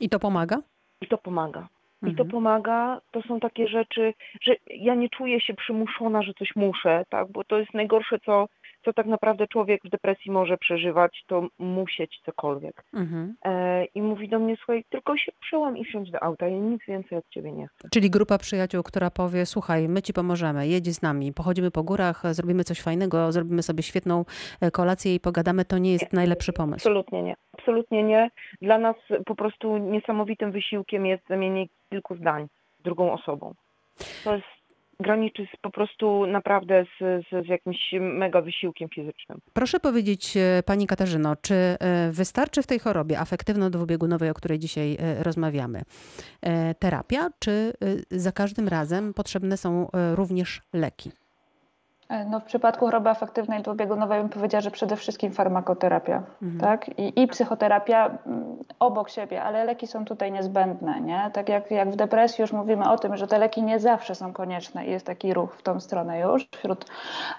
I 0.00 0.08
to 0.08 0.18
pomaga? 0.18 0.58
I 1.00 1.06
to 1.06 1.18
pomaga. 1.18 1.68
I 2.02 2.14
to 2.16 2.22
Mhm. 2.22 2.28
pomaga, 2.30 3.00
to 3.10 3.22
są 3.22 3.40
takie 3.40 3.68
rzeczy, 3.68 4.14
że 4.40 4.54
ja 4.66 4.94
nie 4.94 5.08
czuję 5.08 5.40
się 5.40 5.54
przymuszona, 5.54 6.22
że 6.22 6.34
coś 6.34 6.56
muszę, 6.56 7.04
tak, 7.08 7.32
bo 7.32 7.44
to 7.44 7.58
jest 7.58 7.74
najgorsze, 7.74 8.18
co, 8.18 8.46
co 8.84 8.92
tak 8.92 9.06
naprawdę 9.06 9.46
człowiek 9.46 9.82
w 9.84 9.88
depresji 9.88 10.30
może 10.30 10.58
przeżywać, 10.58 11.24
to 11.26 11.48
musieć 11.58 12.20
cokolwiek. 12.24 12.84
Mhm. 12.94 13.34
E, 13.44 13.84
I 13.84 14.02
mówi 14.02 14.28
do 14.28 14.38
mnie, 14.38 14.56
słuchaj, 14.56 14.84
tylko 14.90 15.16
się 15.16 15.32
przełam 15.40 15.76
i 15.76 15.84
wsiądź 15.84 16.10
do 16.10 16.22
auta, 16.22 16.48
ja 16.48 16.58
nic 16.58 16.82
więcej 16.88 17.18
od 17.18 17.28
ciebie 17.28 17.52
nie 17.52 17.68
chcę. 17.68 17.88
Czyli 17.88 18.10
grupa 18.10 18.38
przyjaciół, 18.38 18.82
która 18.82 19.10
powie: 19.10 19.46
Słuchaj, 19.46 19.88
my 19.88 20.02
ci 20.02 20.12
pomożemy, 20.12 20.68
jedź 20.68 20.88
z 20.88 21.02
nami, 21.02 21.32
pochodzimy 21.32 21.70
po 21.70 21.82
górach, 21.82 22.22
zrobimy 22.34 22.64
coś 22.64 22.80
fajnego, 22.80 23.32
zrobimy 23.32 23.62
sobie 23.62 23.82
świetną 23.82 24.24
e, 24.60 24.70
kolację 24.70 25.14
i 25.14 25.20
pogadamy. 25.20 25.64
To 25.64 25.78
nie 25.78 25.92
jest 25.92 26.12
najlepszy 26.12 26.52
pomysł. 26.52 26.88
Absolutnie 26.88 27.22
nie. 27.22 27.34
Absolutnie 27.58 28.02
nie. 28.02 28.30
Dla 28.62 28.78
nas 28.78 28.96
po 29.26 29.34
prostu 29.34 29.78
niesamowitym 29.78 30.52
wysiłkiem 30.52 31.06
jest 31.06 31.28
zamienienie 31.28 31.66
kilku 31.90 32.16
zdań 32.16 32.46
z 32.80 32.82
drugą 32.82 33.12
osobą. 33.12 33.54
To 34.24 34.34
jest 34.34 34.59
graniczy 35.00 35.46
z, 35.54 35.60
po 35.60 35.70
prostu 35.70 36.26
naprawdę 36.26 36.84
z, 36.84 37.26
z, 37.26 37.46
z 37.46 37.48
jakimś 37.48 37.94
mega 38.00 38.40
wysiłkiem 38.40 38.88
fizycznym. 38.88 39.38
Proszę 39.52 39.80
powiedzieć, 39.80 40.36
e, 40.36 40.62
pani 40.66 40.86
Katarzyno, 40.86 41.36
czy 41.36 41.54
e, 41.54 41.76
wystarczy 42.12 42.62
w 42.62 42.66
tej 42.66 42.78
chorobie 42.78 43.18
afektywno-dwubiegunowej, 43.18 44.30
o 44.30 44.34
której 44.34 44.58
dzisiaj 44.58 44.96
e, 45.00 45.22
rozmawiamy, 45.22 45.82
terapia, 46.78 47.28
czy 47.38 47.72
za 48.10 48.32
każdym 48.32 48.68
razem 48.68 49.14
potrzebne 49.14 49.56
są 49.56 49.88
również 50.14 50.60
leki? 50.72 51.10
E, 52.10 52.24
No, 52.24 52.40
w 52.40 52.44
przypadku 52.44 52.84
choroby 52.86 53.10
afektywnej 53.10 53.62
dwubiegunowej 53.62 54.20
bym 54.20 54.28
powiedziała, 54.28 54.60
że 54.60 54.70
przede 54.70 54.96
wszystkim 54.96 55.32
farmakoterapia 55.32 56.22
Mhm. 56.42 56.60
tak? 56.60 56.98
I, 56.98 57.22
i 57.22 57.26
psychoterapia 57.26 58.06
mm, 58.26 58.56
obok 58.80 59.10
siebie, 59.10 59.42
ale 59.42 59.64
leki 59.64 59.86
są 59.86 60.04
tutaj 60.04 60.32
niezbędne. 60.32 61.00
Nie? 61.00 61.30
Tak 61.32 61.48
jak, 61.48 61.70
jak 61.70 61.90
w 61.90 61.96
depresji 61.96 62.42
już 62.42 62.52
mówimy 62.52 62.90
o 62.90 62.98
tym, 62.98 63.16
że 63.16 63.26
te 63.26 63.38
leki 63.38 63.62
nie 63.62 63.78
zawsze 63.78 64.14
są 64.14 64.32
konieczne 64.32 64.86
i 64.86 64.90
jest 64.90 65.06
taki 65.06 65.34
ruch 65.34 65.54
w 65.54 65.62
tą 65.62 65.80
stronę 65.80 66.18
już, 66.20 66.48
wśród, 66.58 66.84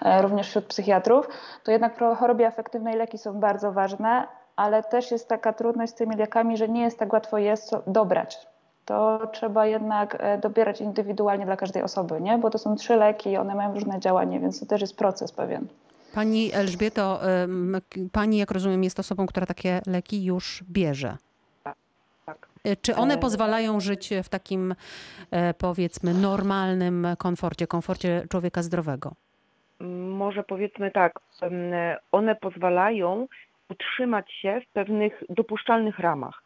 e, 0.02 0.22
również 0.22 0.48
wśród 0.48 0.64
psychiatrów, 0.66 1.28
to 1.64 1.72
jednak 1.72 1.96
w 1.96 2.16
chorobie 2.16 2.46
afektywnej 2.46 2.96
leki 2.96 3.18
są 3.18 3.40
bardzo 3.40 3.72
ważne, 3.72 4.26
ale 4.56 4.82
też 4.82 5.10
jest 5.10 5.28
taka 5.28 5.52
trudność 5.52 5.92
z 5.92 5.94
tymi 5.94 6.16
lekami, 6.16 6.56
że 6.56 6.68
nie 6.68 6.82
jest 6.82 6.98
tak 6.98 7.12
łatwo 7.12 7.38
je 7.38 7.56
so- 7.56 7.82
dobrać. 7.86 8.51
To 8.84 9.26
trzeba 9.32 9.66
jednak 9.66 10.16
e, 10.20 10.38
dobierać 10.38 10.80
indywidualnie 10.80 11.46
dla 11.46 11.56
każdej 11.56 11.82
osoby, 11.82 12.20
nie? 12.20 12.38
bo 12.38 12.50
to 12.50 12.58
są 12.58 12.76
trzy 12.76 12.96
leki 12.96 13.30
i 13.30 13.36
one 13.36 13.54
mają 13.54 13.74
różne 13.74 14.00
działanie, 14.00 14.40
więc 14.40 14.60
to 14.60 14.66
też 14.66 14.80
jest 14.80 14.96
proces 14.96 15.32
pewien. 15.32 15.66
Pani 16.14 16.52
Elżbieto, 16.52 17.20
pani, 18.12 18.38
jak 18.38 18.50
rozumiem, 18.50 18.84
jest 18.84 18.98
osobą, 18.98 19.26
która 19.26 19.46
takie 19.46 19.80
leki 19.86 20.24
już 20.24 20.64
bierze. 20.70 21.16
Tak. 22.26 22.48
E, 22.64 22.76
Czy 22.76 22.96
one 22.96 23.14
E, 23.14 23.18
pozwalają 23.18 23.80
żyć 23.80 24.10
w 24.22 24.28
takim, 24.28 24.74
powiedzmy, 25.58 26.14
normalnym 26.14 27.06
komforcie, 27.18 27.66
komforcie 27.66 28.22
człowieka 28.30 28.62
zdrowego? 28.62 29.12
Może 30.08 30.42
powiedzmy 30.42 30.90
tak, 30.90 31.20
one 32.12 32.34
pozwalają 32.34 33.26
utrzymać 33.70 34.32
się 34.32 34.60
w 34.68 34.72
pewnych 34.72 35.24
dopuszczalnych 35.28 35.98
ramach, 35.98 36.41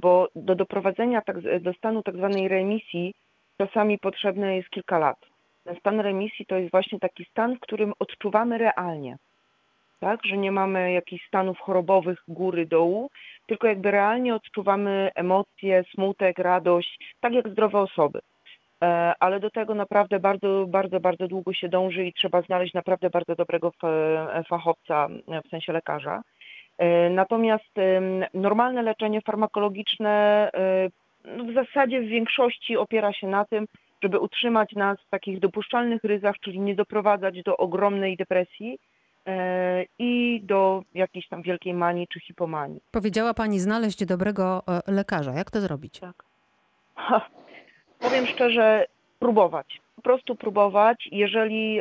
bo 0.00 0.28
do 0.34 0.54
doprowadzenia 0.54 1.20
tak, 1.20 1.60
do 1.60 1.72
stanu 1.72 2.02
tak 2.02 2.16
zwanej 2.16 2.48
remisji 2.48 3.14
czasami 3.58 3.98
potrzebne 3.98 4.56
jest 4.56 4.70
kilka 4.70 4.98
lat. 4.98 5.16
Ten 5.64 5.76
stan 5.76 6.00
remisji 6.00 6.46
to 6.46 6.56
jest 6.56 6.70
właśnie 6.70 6.98
taki 6.98 7.24
stan, 7.24 7.56
w 7.56 7.60
którym 7.60 7.92
odczuwamy 7.98 8.58
realnie, 8.58 9.16
tak, 10.00 10.20
że 10.24 10.36
nie 10.36 10.52
mamy 10.52 10.92
jakichś 10.92 11.28
stanów 11.28 11.58
chorobowych 11.58 12.22
góry, 12.28 12.66
dołu, 12.66 13.10
tylko 13.46 13.66
jakby 13.66 13.90
realnie 13.90 14.34
odczuwamy 14.34 15.10
emocje, 15.14 15.84
smutek, 15.94 16.38
radość, 16.38 16.98
tak 17.20 17.32
jak 17.32 17.48
zdrowe 17.48 17.80
osoby. 17.80 18.20
E, 18.82 19.14
ale 19.20 19.40
do 19.40 19.50
tego 19.50 19.74
naprawdę 19.74 20.20
bardzo, 20.20 20.66
bardzo, 20.68 21.00
bardzo 21.00 21.28
długo 21.28 21.52
się 21.52 21.68
dąży 21.68 22.06
i 22.06 22.12
trzeba 22.12 22.42
znaleźć 22.42 22.74
naprawdę 22.74 23.10
bardzo 23.10 23.34
dobrego 23.34 23.70
fa- 23.70 24.42
fachowca, 24.48 25.08
e, 25.28 25.42
w 25.42 25.48
sensie 25.48 25.72
lekarza. 25.72 26.22
E, 26.78 27.10
Natomiast 27.10 27.74
normalne 28.34 28.82
leczenie 28.82 29.20
farmakologiczne 29.20 30.10
e, 30.54 30.90
no 31.24 31.44
w 31.44 31.54
zasadzie 31.54 32.00
w 32.00 32.06
większości 32.06 32.76
opiera 32.76 33.12
się 33.12 33.26
na 33.26 33.44
tym, 33.44 33.66
żeby 34.02 34.18
utrzymać 34.18 34.72
nas 34.72 34.98
w 35.06 35.10
takich 35.10 35.40
dopuszczalnych 35.40 36.04
ryzach, 36.04 36.34
czyli 36.40 36.60
nie 36.60 36.74
doprowadzać 36.74 37.42
do 37.42 37.56
ogromnej 37.56 38.16
depresji 38.16 38.78
e, 39.26 39.84
i 39.98 40.40
do 40.44 40.82
jakiejś 40.94 41.28
tam 41.28 41.42
wielkiej 41.42 41.74
manii 41.74 42.08
czy 42.08 42.20
hipomanii. 42.20 42.80
Powiedziała 42.90 43.34
pani 43.34 43.58
znaleźć 43.58 44.04
dobrego 44.04 44.62
lekarza. 44.86 45.32
Jak 45.32 45.50
to 45.50 45.60
zrobić? 45.60 46.00
Ha, 46.94 47.28
powiem 47.98 48.26
szczerze, 48.26 48.86
próbować. 49.18 49.80
Po 49.96 50.02
prostu 50.02 50.34
próbować. 50.34 51.08
Jeżeli 51.12 51.80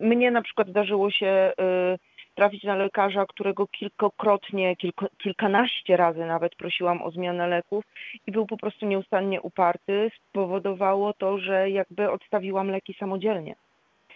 mnie 0.00 0.30
na 0.30 0.42
przykład 0.42 0.68
zdarzyło 0.68 1.10
się 1.10 1.52
y, 1.60 1.98
trafić 2.40 2.64
na 2.64 2.74
lekarza, 2.74 3.26
którego 3.26 3.66
kilkokrotnie, 3.66 4.76
kilko, 4.76 5.06
kilkanaście 5.18 5.96
razy 5.96 6.26
nawet 6.26 6.54
prosiłam 6.54 7.02
o 7.02 7.10
zmianę 7.10 7.48
leków 7.48 7.84
i 8.26 8.32
był 8.32 8.46
po 8.46 8.56
prostu 8.56 8.86
nieustannie 8.86 9.40
uparty, 9.40 10.10
spowodowało 10.16 11.12
to, 11.12 11.38
że 11.38 11.70
jakby 11.70 12.10
odstawiłam 12.10 12.70
leki 12.70 12.94
samodzielnie 12.94 13.54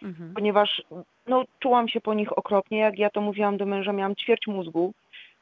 Mhm. 0.02 0.34
ponieważ 0.34 0.82
no, 1.26 1.44
czułam 1.60 1.88
się 1.88 2.00
po 2.00 2.14
nich 2.14 2.38
okropnie. 2.38 2.78
Jak 2.78 2.98
ja 2.98 3.10
to 3.10 3.20
mówiłam 3.20 3.56
do 3.56 3.66
męża, 3.66 3.92
miałam 3.92 4.16
ćwierć 4.16 4.46
mózgu. 4.46 4.92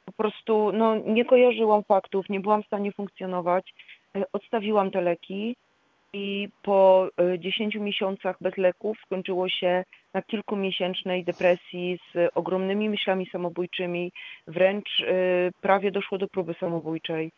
Po 0.04 0.12
prostu 0.12 0.72
no, 0.72 0.96
nie 0.96 1.24
kojarzyłam 1.24 1.82
faktów, 1.84 2.28
nie 2.28 2.40
byłam 2.40 2.62
w 2.62 2.66
stanie 2.66 2.92
funkcjonować. 2.92 3.74
E, 4.16 4.24
Odstawiłam 4.32 4.90
te 4.90 5.00
leki 5.00 5.56
i 6.12 6.48
po 6.62 7.08
e, 7.16 7.38
10 7.38 7.74
miesiącach 7.74 8.36
bez 8.40 8.56
leków 8.56 8.98
skończyło 9.06 9.48
się 9.48 9.84
na 10.14 10.22
kilkumiesięcznej 10.22 11.24
depresji 11.24 11.98
z 12.14 12.30
ogromnymi 12.34 12.88
myślami 12.88 13.26
samobójczymi. 13.32 14.12
Wręcz 14.46 14.88
e, 15.00 15.04
prawie 15.60 15.90
doszło 15.90 16.18
do 16.18 16.28
próby 16.28 16.54
samobójczej. 16.60 17.32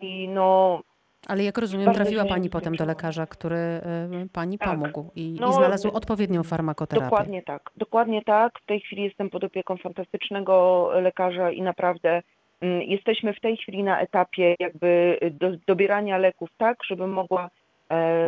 I 0.00 0.28
no, 0.28 0.80
Ale 1.26 1.44
jak 1.44 1.58
rozumiem, 1.58 1.94
trafiła 1.94 2.24
pani 2.24 2.50
potem 2.50 2.76
do 2.76 2.84
lekarza, 2.84 3.26
który 3.26 3.56
e, 3.56 4.08
pani 4.32 4.58
Tak. 4.58 4.68
pomógł 4.68 5.10
i, 5.16 5.36
No, 5.40 5.50
i 5.50 5.52
znalazł 5.52 5.88
odpowiednią 5.88 6.42
farmakoterapię. 6.42 7.10
Dokładnie 7.10 7.42
tak, 7.42 7.70
dokładnie 7.76 8.22
tak. 8.22 8.58
W 8.62 8.66
tej 8.66 8.80
chwili 8.80 9.02
jestem 9.02 9.30
pod 9.30 9.44
opieką 9.44 9.76
fantastycznego 9.76 10.88
lekarza 10.94 11.50
i 11.50 11.62
naprawdę 11.62 12.22
mm, 12.60 12.82
jesteśmy 12.82 13.34
w 13.34 13.40
tej 13.40 13.56
chwili 13.56 13.82
na 13.82 14.00
etapie 14.00 14.54
jakby 14.58 15.18
do, 15.30 15.50
dobierania 15.66 16.18
leków 16.18 16.50
tak, 16.58 16.78
żeby 16.84 17.06
mogła 17.06 17.44
e, 17.44 17.59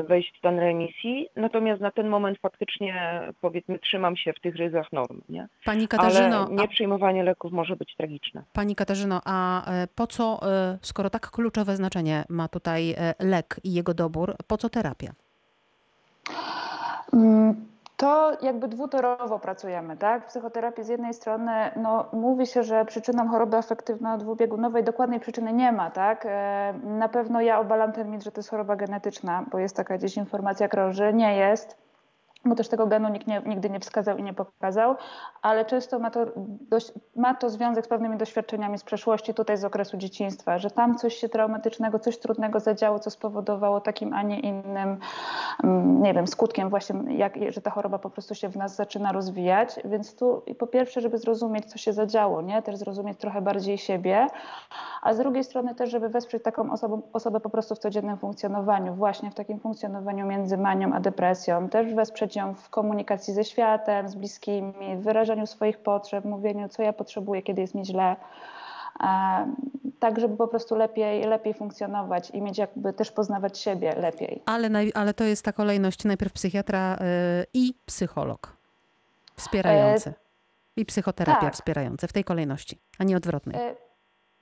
wejść 0.08 0.34
w 0.34 0.38
stan 0.38 0.58
remisji. 0.58 1.28
Natomiast 1.36 1.80
na 1.80 1.90
ten 1.90 2.08
moment 2.08 2.38
faktycznie 2.38 3.20
powiedzmy 3.40 3.78
trzymam 3.78 4.16
się 4.16 4.32
w 4.32 4.40
tych 4.40 4.56
ryzach 4.56 4.92
norm, 4.92 5.20
nie? 5.28 5.48
Pani 5.64 5.88
Katarzyno, 5.88 6.46
Ale 6.46 6.54
nieprzyjmowanie 6.54 7.22
leków 7.22 7.52
może 7.52 7.76
być 7.76 7.96
tragiczne. 7.96 8.40
a, 8.40 8.44
pani 8.52 8.74
Katarzyno, 8.74 9.20
a 9.24 9.70
e, 9.72 9.86
po 9.94 10.06
co, 10.06 10.40
e, 10.42 10.78
skoro 10.82 11.10
tak 11.10 11.30
kluczowe 11.30 11.76
znaczenie 11.76 12.24
ma 12.28 12.48
tutaj 12.48 12.90
e, 12.90 13.14
lek 13.18 13.60
i 13.64 13.72
jego 13.72 13.94
dobór, 13.94 14.34
po 14.46 14.56
co 14.56 14.68
terapia? 14.68 15.12
Mm, 17.12 17.71
To 18.02 18.32
jakby 18.42 18.68
dwutorowo 18.68 19.38
pracujemy, 19.38 19.96
tak? 19.96 20.24
W 20.24 20.26
psychoterapii 20.26 20.84
z 20.84 20.88
jednej 20.88 21.14
strony 21.14 21.52
no, 21.76 22.08
mówi 22.12 22.46
się, 22.46 22.62
że 22.62 22.84
przyczyną 22.84 23.28
choroby 23.28 23.56
afektywno-dwubiegunowej 23.56 24.84
dokładnej 24.84 25.20
przyczyny 25.20 25.52
nie 25.52 25.72
ma, 25.72 25.90
tak? 25.90 26.26
E, 26.26 26.74
Na 26.84 27.08
pewno 27.08 27.40
ja 27.40 27.60
obalam 27.60 27.92
ten 27.92 28.10
mit, 28.10 28.22
że 28.22 28.32
to 28.32 28.38
jest 28.38 28.50
choroba 28.50 28.76
genetyczna, 28.76 29.44
bo 29.50 29.58
jest 29.58 29.76
taka 29.76 29.98
gdzieś 29.98 30.16
informacja 30.16 30.68
krąży. 30.68 31.12
Nie 31.14 31.36
jest. 31.36 31.81
Bo 32.44 32.54
też 32.54 32.68
tego 32.68 32.86
genu 32.86 33.08
nikt 33.08 33.26
nie, 33.26 33.42
nigdy 33.46 33.70
nie 33.70 33.80
wskazał 33.80 34.16
i 34.16 34.22
nie 34.22 34.34
pokazał, 34.34 34.94
ale 35.42 35.64
często 35.64 35.98
ma 35.98 36.10
to, 36.10 36.26
dość, 36.70 36.92
ma 37.16 37.34
to 37.34 37.50
związek 37.50 37.84
z 37.84 37.88
pewnymi 37.88 38.16
doświadczeniami 38.16 38.78
z 38.78 38.84
przeszłości, 38.84 39.34
tutaj 39.34 39.56
z 39.56 39.64
okresu 39.64 39.96
dzieciństwa, 39.96 40.58
że 40.58 40.70
tam 40.70 40.98
coś 40.98 41.14
się 41.14 41.28
traumatycznego, 41.28 41.98
coś 41.98 42.18
trudnego 42.18 42.60
zadziało, 42.60 42.98
co 42.98 43.10
spowodowało 43.10 43.80
takim, 43.80 44.14
a 44.14 44.22
nie 44.22 44.40
innym, 44.40 44.98
mm, 45.64 46.02
nie 46.02 46.14
wiem, 46.14 46.26
skutkiem 46.26 46.70
właśnie, 46.70 47.16
jak, 47.16 47.34
że 47.48 47.60
ta 47.60 47.70
choroba 47.70 47.98
po 47.98 48.10
prostu 48.10 48.34
się 48.34 48.48
w 48.48 48.56
nas 48.56 48.76
zaczyna 48.76 49.12
rozwijać. 49.12 49.80
Więc 49.84 50.16
tu 50.16 50.42
po 50.58 50.66
pierwsze, 50.66 51.00
żeby 51.00 51.18
zrozumieć, 51.18 51.66
co 51.66 51.78
się 51.78 51.92
zadziało, 51.92 52.42
nie? 52.42 52.62
też 52.62 52.76
zrozumieć 52.76 53.18
trochę 53.18 53.42
bardziej 53.42 53.78
siebie, 53.78 54.26
a 55.02 55.14
z 55.14 55.18
drugiej 55.18 55.44
strony 55.44 55.74
też, 55.74 55.90
żeby 55.90 56.08
wesprzeć 56.08 56.42
taką 56.42 56.72
osobę, 56.72 57.00
osobę 57.12 57.40
po 57.40 57.50
prostu 57.50 57.74
w 57.74 57.78
codziennym 57.78 58.18
funkcjonowaniu, 58.18 58.94
właśnie 58.94 59.30
w 59.30 59.34
takim 59.34 59.60
funkcjonowaniu 59.60 60.26
między 60.26 60.58
manią 60.58 60.92
a 60.94 61.00
depresją, 61.00 61.68
też 61.68 61.94
wesprzeć 61.94 62.31
ją 62.36 62.54
w 62.54 62.70
komunikacji 62.70 63.34
ze 63.34 63.44
światem, 63.44 64.08
z 64.08 64.14
bliskimi, 64.14 64.96
w 64.96 65.02
wyrażaniu 65.02 65.46
swoich 65.46 65.78
potrzeb, 65.78 66.24
mówieniu, 66.24 66.68
co 66.68 66.82
ja 66.82 66.92
potrzebuję, 66.92 67.42
kiedy 67.42 67.60
jest 67.60 67.74
mi 67.74 67.86
źle. 67.86 68.16
Tak, 70.00 70.20
żeby 70.20 70.36
po 70.36 70.48
prostu 70.48 70.76
lepiej, 70.76 71.24
lepiej 71.24 71.54
funkcjonować 71.54 72.30
i 72.30 72.42
mieć 72.42 72.58
jakby 72.58 72.92
też 72.92 73.12
poznawać 73.12 73.58
siebie 73.58 73.94
lepiej. 73.94 74.42
Ale, 74.46 74.70
ale 74.94 75.14
to 75.14 75.24
jest 75.24 75.44
ta 75.44 75.52
kolejność 75.52 76.04
najpierw 76.04 76.32
psychiatra 76.32 76.96
yy, 77.00 77.46
i 77.54 77.74
psycholog 77.86 78.56
wspierający. 79.36 80.10
E... 80.10 80.14
I 80.76 80.84
psychoterapia 80.84 81.40
tak. 81.40 81.54
wspierająca 81.54 82.06
w 82.06 82.12
tej 82.12 82.24
kolejności, 82.24 82.78
a 82.98 83.04
nie 83.04 83.16
odwrotnej. 83.16 83.56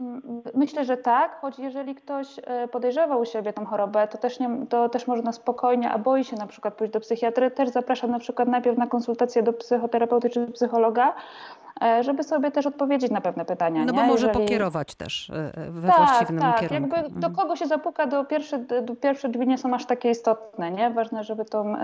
E 0.00 0.50
Myślę, 0.54 0.84
że 0.84 0.96
tak, 0.96 1.40
choć 1.40 1.58
jeżeli 1.58 1.94
ktoś 1.94 2.26
e, 2.44 2.68
podejrzewa 2.68 3.16
u 3.16 3.24
siebie 3.24 3.52
tą 3.52 3.66
chorobę, 3.66 4.08
to 4.08 4.18
też, 4.18 4.40
nie, 4.40 4.66
to 4.68 4.88
też 4.88 5.06
można 5.06 5.32
spokojnie, 5.32 5.90
a 5.90 5.98
boi 5.98 6.24
się 6.24 6.36
na 6.36 6.46
przykład 6.46 6.74
pójść 6.74 6.92
do 6.92 7.00
psychiatry, 7.00 7.50
też 7.50 7.68
zapraszam 7.68 8.10
na 8.10 8.18
przykład 8.18 8.48
najpierw 8.48 8.78
na 8.78 8.86
konsultację 8.86 9.42
do 9.42 9.52
psychoterapeuty 9.52 10.30
czy 10.30 10.46
psychologa, 10.46 11.14
żeby 12.00 12.24
sobie 12.24 12.50
też 12.50 12.66
odpowiedzieć 12.66 13.10
na 13.10 13.20
pewne 13.20 13.44
pytania. 13.44 13.84
No 13.84 13.92
nie? 13.92 13.98
bo 13.98 14.06
może 14.06 14.26
Jeżeli... 14.26 14.44
pokierować 14.44 14.94
też 14.94 15.30
e, 15.30 15.56
e, 15.56 15.70
we 15.70 15.88
tak, 15.88 15.96
właściwym 15.96 16.38
tak. 16.38 16.60
kierunku. 16.60 16.96
Jakby 16.96 17.20
do 17.20 17.26
mhm. 17.26 17.34
kogo 17.34 17.56
się 17.56 17.66
zapuka, 17.66 18.06
do 18.06 18.24
pierwsze, 18.24 18.58
do 18.58 18.96
pierwsze 18.96 19.28
drzwi 19.28 19.46
nie 19.46 19.58
są 19.58 19.74
aż 19.74 19.86
takie 19.86 20.10
istotne. 20.10 20.70
Nie? 20.70 20.90
Ważne, 20.90 21.24
żeby 21.24 21.44
tą, 21.44 21.74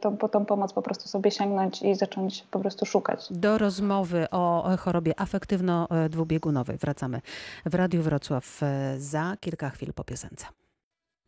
tą, 0.00 0.16
po 0.16 0.28
tą 0.28 0.44
pomoc 0.44 0.72
po 0.72 0.82
prostu 0.82 1.08
sobie 1.08 1.30
sięgnąć 1.30 1.82
i 1.82 1.94
zacząć 1.94 2.42
po 2.50 2.58
prostu 2.58 2.86
szukać. 2.86 3.26
Do 3.30 3.58
rozmowy 3.58 4.26
o 4.30 4.64
chorobie 4.78 5.12
afektywno-dwubiegunowej 5.16 6.76
wracamy 6.76 7.20
w 7.66 7.74
Radiu 7.74 8.02
Wrocław 8.02 8.60
za 8.96 9.36
kilka 9.40 9.70
chwil 9.70 9.92
po 9.92 10.04
piosence. 10.04 10.46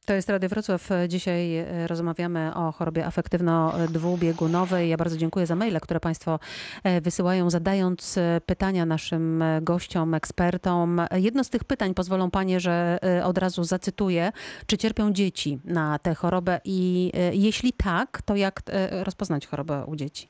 To 0.06 0.14
jest 0.14 0.30
Radio 0.30 0.48
Wrocław. 0.48 0.88
Dzisiaj 1.08 1.56
e, 1.56 1.86
rozmawiamy 1.86 2.54
o 2.54 2.72
chorobie 2.72 3.06
afektywno-dwubiegunowej. 3.06 4.88
Ja 4.88 4.96
bardzo 4.96 5.16
dziękuję 5.16 5.46
za 5.46 5.56
maile, 5.56 5.80
które 5.80 6.00
Państwo 6.00 6.38
e, 6.84 7.00
wysyłają, 7.00 7.50
zadając 7.50 8.18
e, 8.18 8.40
pytania 8.46 8.86
naszym 8.86 9.44
gościom, 9.62 10.14
ekspertom. 10.14 11.00
Jedno 11.12 11.44
z 11.44 11.50
tych 11.50 11.64
pytań 11.64 11.94
pozwolą 11.94 12.30
Panie, 12.30 12.60
że 12.60 12.98
od 13.24 13.38
razu 13.38 13.64
zacytuję. 13.64 14.32
Czy 14.66 14.78
cierpią 14.78 15.12
dzieci 15.12 15.58
na 15.64 15.98
tę 15.98 16.14
chorobę 16.14 16.60
i 16.64 17.12
jeśli 17.32 17.72
tak, 17.72 18.22
to 18.22 18.36
jak 18.36 18.62
rozpoznać 18.90 19.46
chorobę 19.46 19.84
u 19.86 19.96
dzieci? 19.96 20.28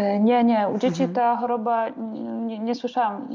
E, 0.00 0.20
nie, 0.20 0.44
nie. 0.44 0.68
U 0.74 0.78
dzieci 0.78 1.02
mhm. 1.02 1.14
ta 1.14 1.36
choroba 1.36 1.88
nie, 2.46 2.58
nie, 2.58 2.74
słyszałam. 2.74 3.28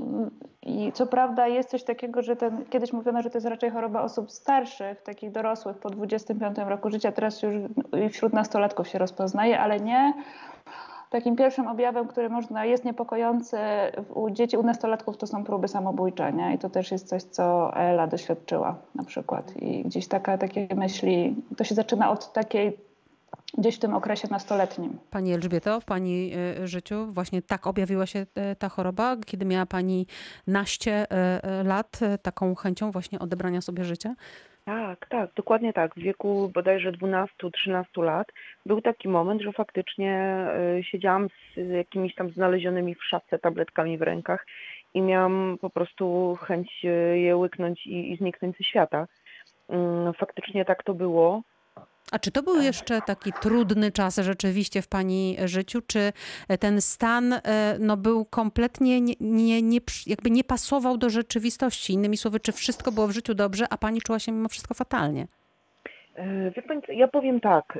I 0.61 0.91
co 0.91 1.07
prawda 1.07 1.47
jest 1.47 1.69
coś 1.69 1.83
takiego, 1.83 2.21
że 2.21 2.35
ten, 2.35 2.65
kiedyś 2.65 2.93
mówiono, 2.93 3.21
że 3.21 3.29
to 3.29 3.37
jest 3.37 3.47
raczej 3.47 3.69
choroba 3.69 4.01
osób 4.01 4.31
starszych, 4.31 5.01
takich 5.01 5.31
dorosłych 5.31 5.77
po 5.77 5.89
25 5.89 6.57
roku 6.57 6.89
życia. 6.89 7.11
Teraz 7.11 7.41
już 7.41 7.55
wśród 8.11 8.33
nastolatków 8.33 8.87
się 8.87 8.99
rozpoznaje, 8.99 9.59
ale 9.59 9.79
nie. 9.79 10.13
Takim 11.09 11.35
pierwszym 11.35 11.67
objawem, 11.67 12.07
który 12.07 12.29
można, 12.29 12.65
jest 12.65 12.85
niepokojący 12.85 13.57
u 14.13 14.29
dzieci, 14.29 14.57
u 14.57 14.63
nastolatków, 14.63 15.17
to 15.17 15.27
są 15.27 15.43
próby 15.43 15.67
samobójcze. 15.67 16.33
Nie? 16.33 16.53
I 16.55 16.57
to 16.57 16.69
też 16.69 16.91
jest 16.91 17.07
coś, 17.07 17.23
co 17.23 17.73
Ela 17.75 18.07
doświadczyła 18.07 18.75
na 18.95 19.03
przykład. 19.03 19.57
I 19.57 19.83
gdzieś 19.83 20.07
taka, 20.07 20.37
takie 20.37 20.67
myśli, 20.75 21.35
to 21.57 21.63
się 21.63 21.75
zaczyna 21.75 22.11
od 22.11 22.33
takiej 22.33 22.77
gdzieś 23.57 23.75
w 23.75 23.79
tym 23.79 23.93
okresie 23.93 24.27
nastoletnim. 24.31 24.97
Pani 25.11 25.33
Elżbieto, 25.33 25.79
w 25.79 25.85
Pani 25.85 26.31
e, 26.33 26.67
życiu 26.67 27.07
właśnie 27.07 27.41
tak 27.41 27.67
objawiła 27.67 28.05
się 28.05 28.25
e, 28.35 28.55
ta 28.55 28.69
choroba, 28.69 29.17
kiedy 29.25 29.45
miała 29.45 29.65
Pani 29.65 30.07
naście 30.47 31.11
e, 31.11 31.63
lat, 31.63 31.99
taką 32.21 32.55
chęcią 32.55 32.91
właśnie 32.91 33.19
odebrania 33.19 33.61
sobie 33.61 33.83
życia? 33.83 34.15
Tak, 34.65 35.07
tak, 35.09 35.29
dokładnie 35.35 35.73
tak. 35.73 35.95
W 35.95 35.99
wieku 35.99 36.51
bodajże 36.53 36.91
12-13 36.91 38.03
lat 38.03 38.27
był 38.65 38.81
taki 38.81 39.07
moment, 39.07 39.41
że 39.41 39.51
faktycznie 39.51 40.45
siedziałam 40.81 41.27
z 41.57 41.69
jakimiś 41.69 42.15
tam 42.15 42.29
znalezionymi 42.29 42.95
w 42.95 43.03
szafce 43.03 43.39
tabletkami 43.39 43.97
w 43.97 44.01
rękach 44.01 44.45
i 44.93 45.01
miałam 45.01 45.57
po 45.61 45.69
prostu 45.69 46.35
chęć 46.41 46.85
je 47.13 47.37
łyknąć 47.37 47.87
i, 47.87 48.11
i 48.11 48.17
zniknąć 48.17 48.57
ze 48.57 48.63
świata. 48.63 49.07
Mm, 49.69 50.13
faktycznie 50.13 50.65
tak 50.65 50.83
to 50.83 50.93
było. 50.93 51.41
A 52.11 52.19
czy 52.19 52.31
to 52.31 52.43
był 52.43 52.61
jeszcze 52.61 53.01
taki 53.01 53.33
trudny 53.41 53.91
czas 53.91 54.17
rzeczywiście 54.17 54.81
w 54.81 54.87
Pani 54.87 55.37
życiu? 55.45 55.81
Czy 55.87 56.13
ten 56.59 56.81
stan 56.81 57.33
e, 57.33 57.39
no, 57.79 57.97
był 57.97 58.25
kompletnie 58.25 59.01
nie, 59.01 59.13
nie, 59.19 59.61
nie, 59.61 59.79
jakby 60.07 60.31
nie 60.31 60.43
pasował 60.43 60.97
do 60.97 61.09
rzeczywistości? 61.09 61.93
Innymi 61.93 62.17
słowy, 62.17 62.39
czy 62.39 62.51
wszystko 62.51 62.91
było 62.91 63.07
w 63.07 63.11
życiu 63.11 63.33
dobrze, 63.33 63.65
a 63.69 63.77
Pani 63.77 64.01
czuła 64.01 64.19
się 64.19 64.31
mimo 64.31 64.49
wszystko 64.49 64.73
fatalnie? 64.73 65.27
E, 66.15 66.51
wie 66.51 66.61
pani, 66.61 66.81
ja 66.89 67.07
powiem 67.07 67.39
tak. 67.39 67.79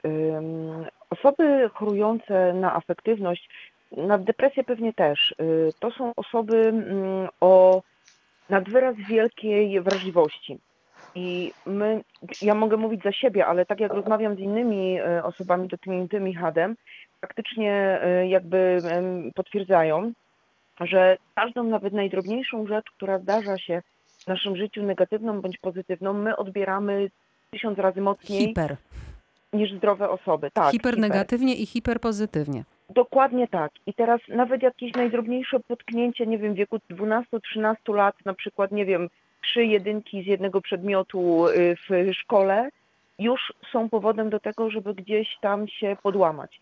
Osoby 1.09 1.69
chorujące 1.73 2.53
na 2.53 2.75
afektywność, 2.75 3.49
na 3.91 4.17
depresję 4.17 4.63
pewnie 4.63 4.93
też, 4.93 5.35
e, 5.39 5.43
to 5.79 5.91
są 5.91 6.11
osoby 6.15 6.57
mm, 6.67 7.27
o 7.41 7.81
nadwyraz 8.49 8.95
wielkiej 9.09 9.81
wrażliwości. 9.81 10.59
I 11.15 11.51
my, 11.65 12.01
ja 12.41 12.55
mogę 12.55 12.77
mówić 12.77 13.03
za 13.03 13.11
siebie, 13.11 13.45
ale 13.45 13.65
tak 13.65 13.79
jak 13.79 13.93
rozmawiam 13.93 14.35
z 14.35 14.39
innymi 14.39 14.99
e, 14.99 15.23
osobami 15.23 15.67
dotkniętymi 15.67 16.35
hadem, 16.35 16.75
faktycznie 17.21 17.99
e, 18.01 18.27
jakby 18.27 18.81
potwierdzają, 19.35 20.11
że 20.81 21.17
każdą 21.35 21.63
nawet 21.63 21.93
najdrobniejszą 21.93 22.67
rzecz, 22.67 22.85
która 22.97 23.19
zdarza 23.19 23.57
się 23.57 23.81
w 24.23 24.27
naszym 24.27 24.55
życiu 24.57 24.83
negatywną 24.83 25.41
bądź 25.41 25.57
pozytywną, 25.57 26.13
my 26.13 26.37
odbieramy 26.37 27.09
tysiąc 27.51 27.79
razy 27.79 28.01
mocniej 28.01 28.47
hiper. 28.47 28.75
niż 29.53 29.73
zdrowe 29.73 30.09
osoby. 30.09 30.51
Tak, 30.53 30.71
hiper 30.71 30.97
negatywnie 30.97 31.53
hiper. 31.53 31.63
i 31.63 31.65
hiperpozytywnie. 31.65 32.63
Dokładnie 32.89 33.47
tak. 33.47 33.71
I 33.85 33.93
teraz 33.93 34.21
nawet 34.27 34.61
jakieś 34.61 34.93
najdrobniejsze 34.93 35.59
potknięcie, 35.59 36.27
nie 36.27 36.37
wiem, 36.37 36.53
w 36.53 36.57
wieku 36.57 36.77
12-13 36.91 37.95
lat, 37.95 38.15
na 38.25 38.33
przykład, 38.33 38.71
nie 38.71 38.85
wiem, 38.85 39.09
trzy 39.45 39.65
jedynki 39.65 40.23
z 40.23 40.25
jednego 40.25 40.61
przedmiotu 40.61 41.47
y, 41.47 41.75
w 41.75 42.13
szkole 42.13 42.69
już 43.19 43.53
są 43.71 43.89
powodem 43.89 44.29
do 44.29 44.39
tego, 44.39 44.69
żeby 44.69 44.93
gdzieś 44.93 45.37
tam 45.41 45.67
się 45.67 45.97
podłamać. 46.03 46.61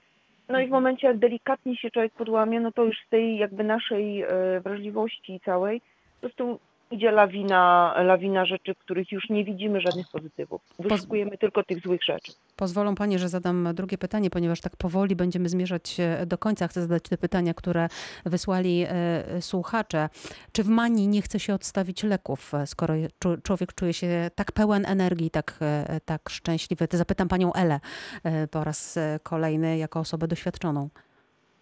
No 0.50 0.60
i 0.60 0.62
w 0.62 0.66
mhm. 0.66 0.84
momencie, 0.84 1.08
jak 1.08 1.18
delikatnie 1.18 1.78
się 1.78 1.92
człowiek 1.92 2.14
podłamie, 2.14 2.60
no 2.60 2.72
to 2.72 2.84
już 2.84 2.98
z 3.08 3.10
tej 3.10 3.38
jakby 3.38 3.64
naszej 3.64 4.24
y, 4.24 4.28
wrażliwości 4.64 5.40
całej 5.46 5.82
po 6.22 6.30
prostu 6.30 6.60
idzie 6.92 7.12
lawina, 7.12 7.94
lawina 8.04 8.46
rzeczy, 8.46 8.76
których 8.76 9.12
już 9.12 9.30
nie 9.30 9.44
widzimy 9.44 9.82
żadnych 9.82 10.08
pozytywów. 10.12 10.62
Wyszukujemy 10.80 11.38
tylko 11.38 11.64
tych 11.64 11.80
złych 11.80 12.04
rzeczy. 12.04 12.32
Pozwolą 12.64 12.96
Panie, 12.96 13.20
że 13.20 13.30
zadam 13.30 13.70
drugie 13.74 13.98
pytanie, 13.98 14.30
ponieważ 14.30 14.62
tak 14.62 14.76
powoli 14.78 15.16
będziemy 15.16 15.50
zmierzać 15.50 15.98
do 16.26 16.38
końca. 16.38 16.68
Chcę 16.68 16.82
zadać 16.82 17.04
te 17.04 17.18
pytania, 17.18 17.54
które 17.54 17.88
wysłali 18.26 18.86
e, 18.88 19.42
słuchacze. 19.42 20.10
Czy 20.52 20.64
w 20.64 20.68
manii 20.68 21.08
nie 21.08 21.22
chce 21.22 21.40
się 21.40 21.54
odstawić 21.54 22.04
leków, 22.04 22.54
e, 22.54 22.68
skoro 22.68 22.94
człowiek 23.44 23.74
czuje 23.74 23.94
się 23.94 24.32
tak 24.36 24.52
pełen 24.52 24.86
energii, 24.86 25.30
tak, 25.30 25.58
e, 25.62 26.00
tak 26.06 26.30
szczęśliwy? 26.30 26.88
To 26.88 26.98
zapytam 26.98 27.28
Panią 27.28 27.54
Elę 27.54 27.80
po 28.52 28.64
raz 28.64 29.00
kolejny 29.24 29.78
jako 29.78 30.00
osobę 30.00 30.28
doświadczoną. 30.28 30.90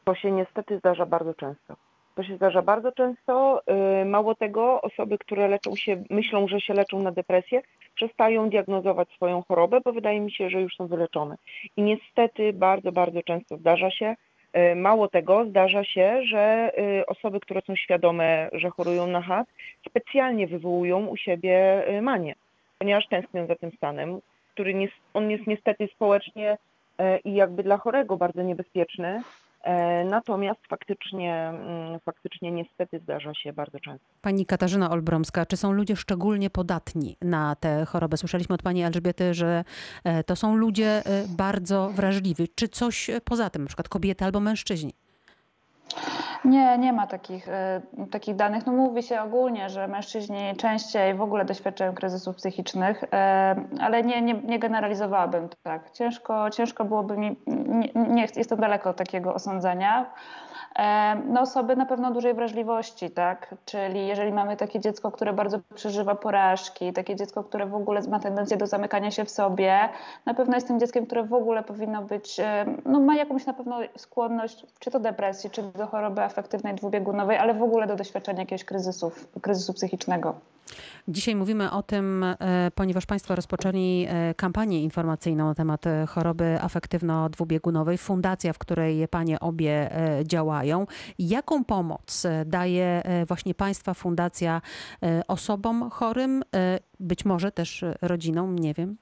To 0.05 0.15
się 0.15 0.31
niestety 0.31 0.79
zdarza 0.79 1.05
bardzo 1.05 1.33
często. 1.33 1.75
To 2.15 2.23
się 2.23 2.35
zdarza 2.35 2.61
bardzo 2.61 2.91
często. 2.91 3.61
Y, 4.01 4.05
mało 4.05 4.35
tego, 4.35 4.81
osoby, 4.81 5.17
które 5.17 5.47
leczą 5.47 5.75
się, 5.75 6.03
myślą, 6.09 6.47
że 6.47 6.61
się 6.61 6.73
leczą 6.73 6.99
na 6.99 7.11
depresję, 7.11 7.61
przestają 7.95 8.49
diagnozować 8.49 9.09
swoją 9.09 9.43
chorobę, 9.47 9.81
bo 9.85 9.93
wydaje 9.93 10.21
mi 10.21 10.31
się, 10.31 10.49
że 10.49 10.61
już 10.61 10.75
są 10.75 10.87
wyleczone. 10.87 11.35
I 11.77 11.81
niestety 11.81 12.53
bardzo, 12.53 12.91
bardzo 12.91 13.23
często 13.23 13.57
zdarza 13.57 13.91
się, 13.91 14.15
y, 14.71 14.75
mało 14.75 15.07
tego, 15.07 15.45
zdarza 15.45 15.83
się, 15.83 16.23
że 16.23 16.71
y, 16.99 17.05
osoby, 17.05 17.39
które 17.39 17.61
są 17.61 17.75
świadome, 17.75 18.49
że 18.53 18.69
chorują 18.69 19.07
na 19.07 19.21
HAD, 19.21 19.47
specjalnie 19.89 20.47
wywołują 20.47 21.05
u 21.05 21.17
siebie 21.17 21.83
manię, 22.01 22.35
ponieważ 22.79 23.07
tęsknią 23.07 23.47
za 23.47 23.55
tym 23.55 23.71
stanem, 23.71 24.19
który 24.53 24.73
on 25.13 25.31
jest 25.31 25.47
niestety 25.47 25.89
społecznie 25.95 26.57
i 27.25 27.33
jakby 27.33 27.63
dla 27.63 27.77
chorego 27.77 28.17
bardzo 28.17 28.41
niebezpieczny, 28.41 29.21
Natomiast 30.09 30.59
faktycznie, 30.69 31.49
mm, 31.49 31.99
faktycznie 31.99 32.51
niestety 32.51 32.99
zdarza 32.99 33.33
się 33.33 33.53
bardzo 33.53 33.79
często. 33.79 34.07
Pani 34.21 34.45
Katarzyna 34.45 34.89
Olbromska, 34.89 35.45
czy 35.45 35.57
są 35.57 35.71
ludzie 35.71 35.95
szczególnie 35.95 36.49
podatni 36.49 37.17
na 37.21 37.55
tę 37.55 37.85
chorobę? 37.85 38.17
Słyszeliśmy 38.17 38.55
od 38.55 38.61
pani 38.61 38.83
Elżbiety, 38.83 39.33
że 39.33 39.63
e, 40.03 40.23
to 40.23 40.35
są 40.35 40.55
ludzie 40.55 40.87
e, 40.87 41.01
bardzo 41.37 41.89
wrażliwi. 41.89 42.47
Czy 42.55 42.67
coś 42.67 43.09
poza 43.25 43.49
tym, 43.49 43.61
na 43.61 43.67
przykład 43.67 43.89
kobiety 43.89 44.25
albo 44.25 44.39
mężczyźni? 44.39 44.93
Nie, 46.45 46.77
nie 46.77 46.93
ma 46.93 47.07
takich, 47.07 47.49
e, 47.49 47.81
takich 48.11 48.35
danych. 48.35 48.65
No 48.65 48.73
mówi 48.73 49.03
się 49.03 49.21
ogólnie, 49.21 49.69
że 49.69 49.87
mężczyźni 49.87 50.55
częściej 50.57 51.13
w 51.13 51.21
ogóle 51.21 51.45
doświadczają 51.45 51.93
kryzysów 51.93 52.35
psychicznych, 52.35 53.03
e, 53.03 53.55
ale 53.81 54.03
nie, 54.03 54.21
nie, 54.21 54.33
nie 54.33 54.59
generalizowałabym 54.59 55.49
tak. 55.63 55.91
Ciężko, 55.91 56.49
ciężko 56.49 56.85
byłoby 56.85 57.17
mi, 57.17 57.35
nie, 57.47 57.89
nie 57.95 58.27
jestem 58.35 58.59
daleko 58.59 58.89
od 58.89 58.97
takiego 58.97 59.33
osądzenia. 59.33 60.13
No 61.25 61.41
osoby 61.41 61.75
na 61.75 61.85
pewno 61.85 62.11
dużej 62.11 62.33
wrażliwości, 62.33 63.11
tak? 63.11 63.55
Czyli 63.65 64.07
jeżeli 64.07 64.31
mamy 64.31 64.57
takie 64.57 64.79
dziecko, 64.79 65.11
które 65.11 65.33
bardzo 65.33 65.59
przeżywa 65.75 66.15
porażki, 66.15 66.93
takie 66.93 67.15
dziecko, 67.15 67.43
które 67.43 67.65
w 67.65 67.75
ogóle 67.75 68.01
ma 68.09 68.19
tendencję 68.19 68.57
do 68.57 68.67
zamykania 68.67 69.11
się 69.11 69.25
w 69.25 69.31
sobie, 69.31 69.89
na 70.25 70.33
pewno 70.33 70.55
jest 70.55 70.67
tym 70.67 70.79
dzieckiem, 70.79 71.05
które 71.05 71.23
w 71.23 71.33
ogóle 71.33 71.63
powinno 71.63 72.01
być, 72.01 72.37
no 72.85 72.99
ma 72.99 73.15
jakąś 73.15 73.45
na 73.45 73.53
pewno 73.53 73.79
skłonność, 73.97 74.65
czy 74.79 74.91
to 74.91 74.99
depresji, 74.99 75.49
czy 75.49 75.63
do 75.63 75.87
choroby 75.87 76.21
afektywnej 76.21 76.75
dwubiegunowej, 76.75 77.37
ale 77.37 77.53
w 77.53 77.63
ogóle 77.63 77.87
do 77.87 77.95
doświadczenia 77.95 78.39
jakiegoś 78.39 78.63
kryzysu, 78.65 79.11
kryzysu 79.41 79.73
psychicznego. 79.73 80.35
Dzisiaj 81.07 81.35
mówimy 81.35 81.71
o 81.71 81.83
tym, 81.83 82.23
e, 82.23 82.71
ponieważ 82.75 83.05
Państwo 83.05 83.35
rozpoczęli 83.35 84.05
e, 84.09 84.33
kampanię 84.33 84.83
informacyjną 84.83 85.45
na 85.45 85.55
temat 85.55 85.87
e, 85.87 86.05
choroby 86.05 86.57
afektywno-dwubiegunowej. 86.61 87.97
Fundacja, 87.97 88.53
w 88.53 88.57
której 88.57 89.07
Panie 89.07 89.39
obie 89.39 89.89
działają. 90.23 90.87
Jaką 91.19 91.65
pomoc 91.65 92.23
daje 92.45 93.03
właśnie 93.27 93.55
Państwa 93.55 93.93
fundacja 93.93 94.61
osobom 95.27 95.89
chorym, 95.89 96.43
być 96.99 97.25
może 97.25 97.51
też 97.51 97.85
rodzinom, 98.01 98.59
nie 98.59 98.73
wiem? 98.73 98.97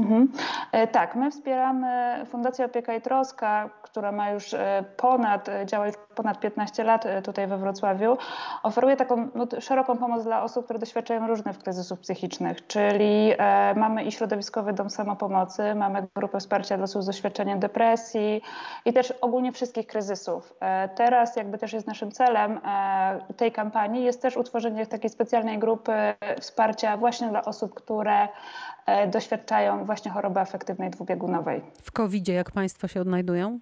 Mhm. 0.00 0.28
E, 0.72 0.86
tak, 0.86 1.14
my 1.14 1.30
wspieramy 1.30 2.20
Fundację 2.26 2.64
Opieka 2.64 2.94
i 2.94 3.00
Troska, 3.00 3.70
która 3.82 4.12
ma 4.12 4.30
już 4.30 4.54
e, 4.54 4.84
ponad, 4.96 5.48
e, 5.48 5.66
działa 5.66 5.86
już 5.86 5.96
ponad 6.14 6.40
15 6.40 6.84
lat 6.84 7.04
tutaj 7.24 7.46
we 7.46 7.58
Wrocławiu. 7.58 8.18
Oferuje 8.62 8.96
taką 8.96 9.28
no, 9.34 9.46
szeroką 9.60 9.96
pomoc 9.96 10.24
dla 10.24 10.42
osób, 10.42 10.64
które 10.64 10.78
doświadczają 10.78 11.26
różnych 11.26 11.58
kryzysów 11.58 11.98
psychicznych, 11.98 12.66
czyli 12.66 13.32
e, 13.38 13.74
mamy 13.74 14.04
i 14.04 14.12
środowiskowy 14.12 14.72
dom 14.72 14.90
samopomocy, 14.90 15.74
mamy 15.74 16.06
grupę 16.16 16.38
wsparcia 16.40 16.76
dla 16.76 16.84
osób 16.84 17.02
z 17.02 17.06
doświadczeniem 17.06 17.60
depresji 17.60 18.42
i 18.84 18.92
też 18.92 19.12
ogólnie 19.20 19.52
wszystkich 19.52 19.86
kryzysów. 19.86 20.54
E, 20.60 20.88
teraz 20.88 21.36
jakby 21.36 21.58
też 21.58 21.72
jest 21.72 21.86
naszym 21.86 22.12
celem 22.12 22.60
e, 22.64 23.34
tej 23.36 23.52
kampanii 23.52 24.04
jest 24.04 24.22
też 24.22 24.36
utworzenie 24.36 24.86
takiej 24.86 25.10
specjalnej 25.10 25.58
grupy 25.58 25.92
wsparcia 26.40 26.96
właśnie 26.96 27.28
dla 27.28 27.44
osób, 27.44 27.74
które 27.74 28.28
doświadczają 29.06 29.84
właśnie 29.90 30.10
choroby 30.10 30.40
afektywnej 30.40 30.90
dwubiegunowej. 30.90 31.62
W 31.82 31.92
covid 31.92 32.28
jak 32.28 32.50
Państwo 32.50 32.88
się 32.88 33.00
odnajdują? 33.00 33.58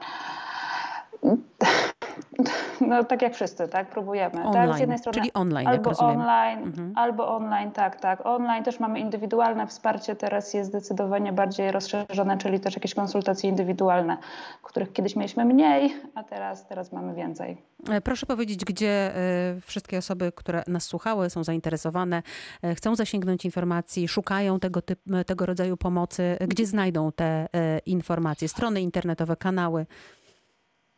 No 2.80 3.04
tak 3.04 3.22
jak 3.22 3.34
wszyscy, 3.34 3.68
tak? 3.68 3.90
Próbujemy. 3.90 4.44
Online, 4.44 4.68
tak? 4.68 4.76
Z 4.76 4.80
jednej 4.80 4.98
strony 4.98 5.18
czyli 5.18 5.32
online, 5.32 5.68
albo 5.68 5.90
online, 5.90 6.58
mhm. 6.58 6.92
albo 6.96 7.36
online, 7.36 7.70
tak, 7.72 8.00
tak. 8.00 8.26
Online 8.26 8.64
też 8.64 8.80
mamy 8.80 9.00
indywidualne 9.00 9.66
wsparcie, 9.66 10.16
teraz 10.16 10.54
jest 10.54 10.70
zdecydowanie 10.70 11.32
bardziej 11.32 11.72
rozszerzone, 11.72 12.38
czyli 12.38 12.60
też 12.60 12.74
jakieś 12.74 12.94
konsultacje 12.94 13.50
indywidualne, 13.50 14.16
których 14.62 14.92
kiedyś 14.92 15.16
mieliśmy 15.16 15.44
mniej, 15.44 15.94
a 16.14 16.24
teraz, 16.24 16.66
teraz 16.66 16.92
mamy 16.92 17.14
więcej. 17.14 17.56
E, 17.90 18.00
proszę 18.00 18.26
powiedzieć, 18.26 18.64
gdzie 18.64 19.16
e, 19.16 19.60
wszystkie 19.60 19.98
osoby, 19.98 20.32
które 20.32 20.62
nas 20.66 20.84
słuchały, 20.84 21.30
są 21.30 21.44
zainteresowane, 21.44 22.22
e, 22.62 22.74
chcą 22.74 22.94
zasięgnąć 22.94 23.44
informacji, 23.44 24.08
szukają 24.08 24.60
tego, 24.60 24.82
typ, 24.82 25.00
tego 25.26 25.46
rodzaju 25.46 25.76
pomocy, 25.76 26.36
gdzie 26.48 26.66
znajdą 26.66 27.12
te 27.12 27.48
informacje, 27.86 28.48
strony 28.48 28.80
internetowe, 28.80 29.36
kanały? 29.36 29.86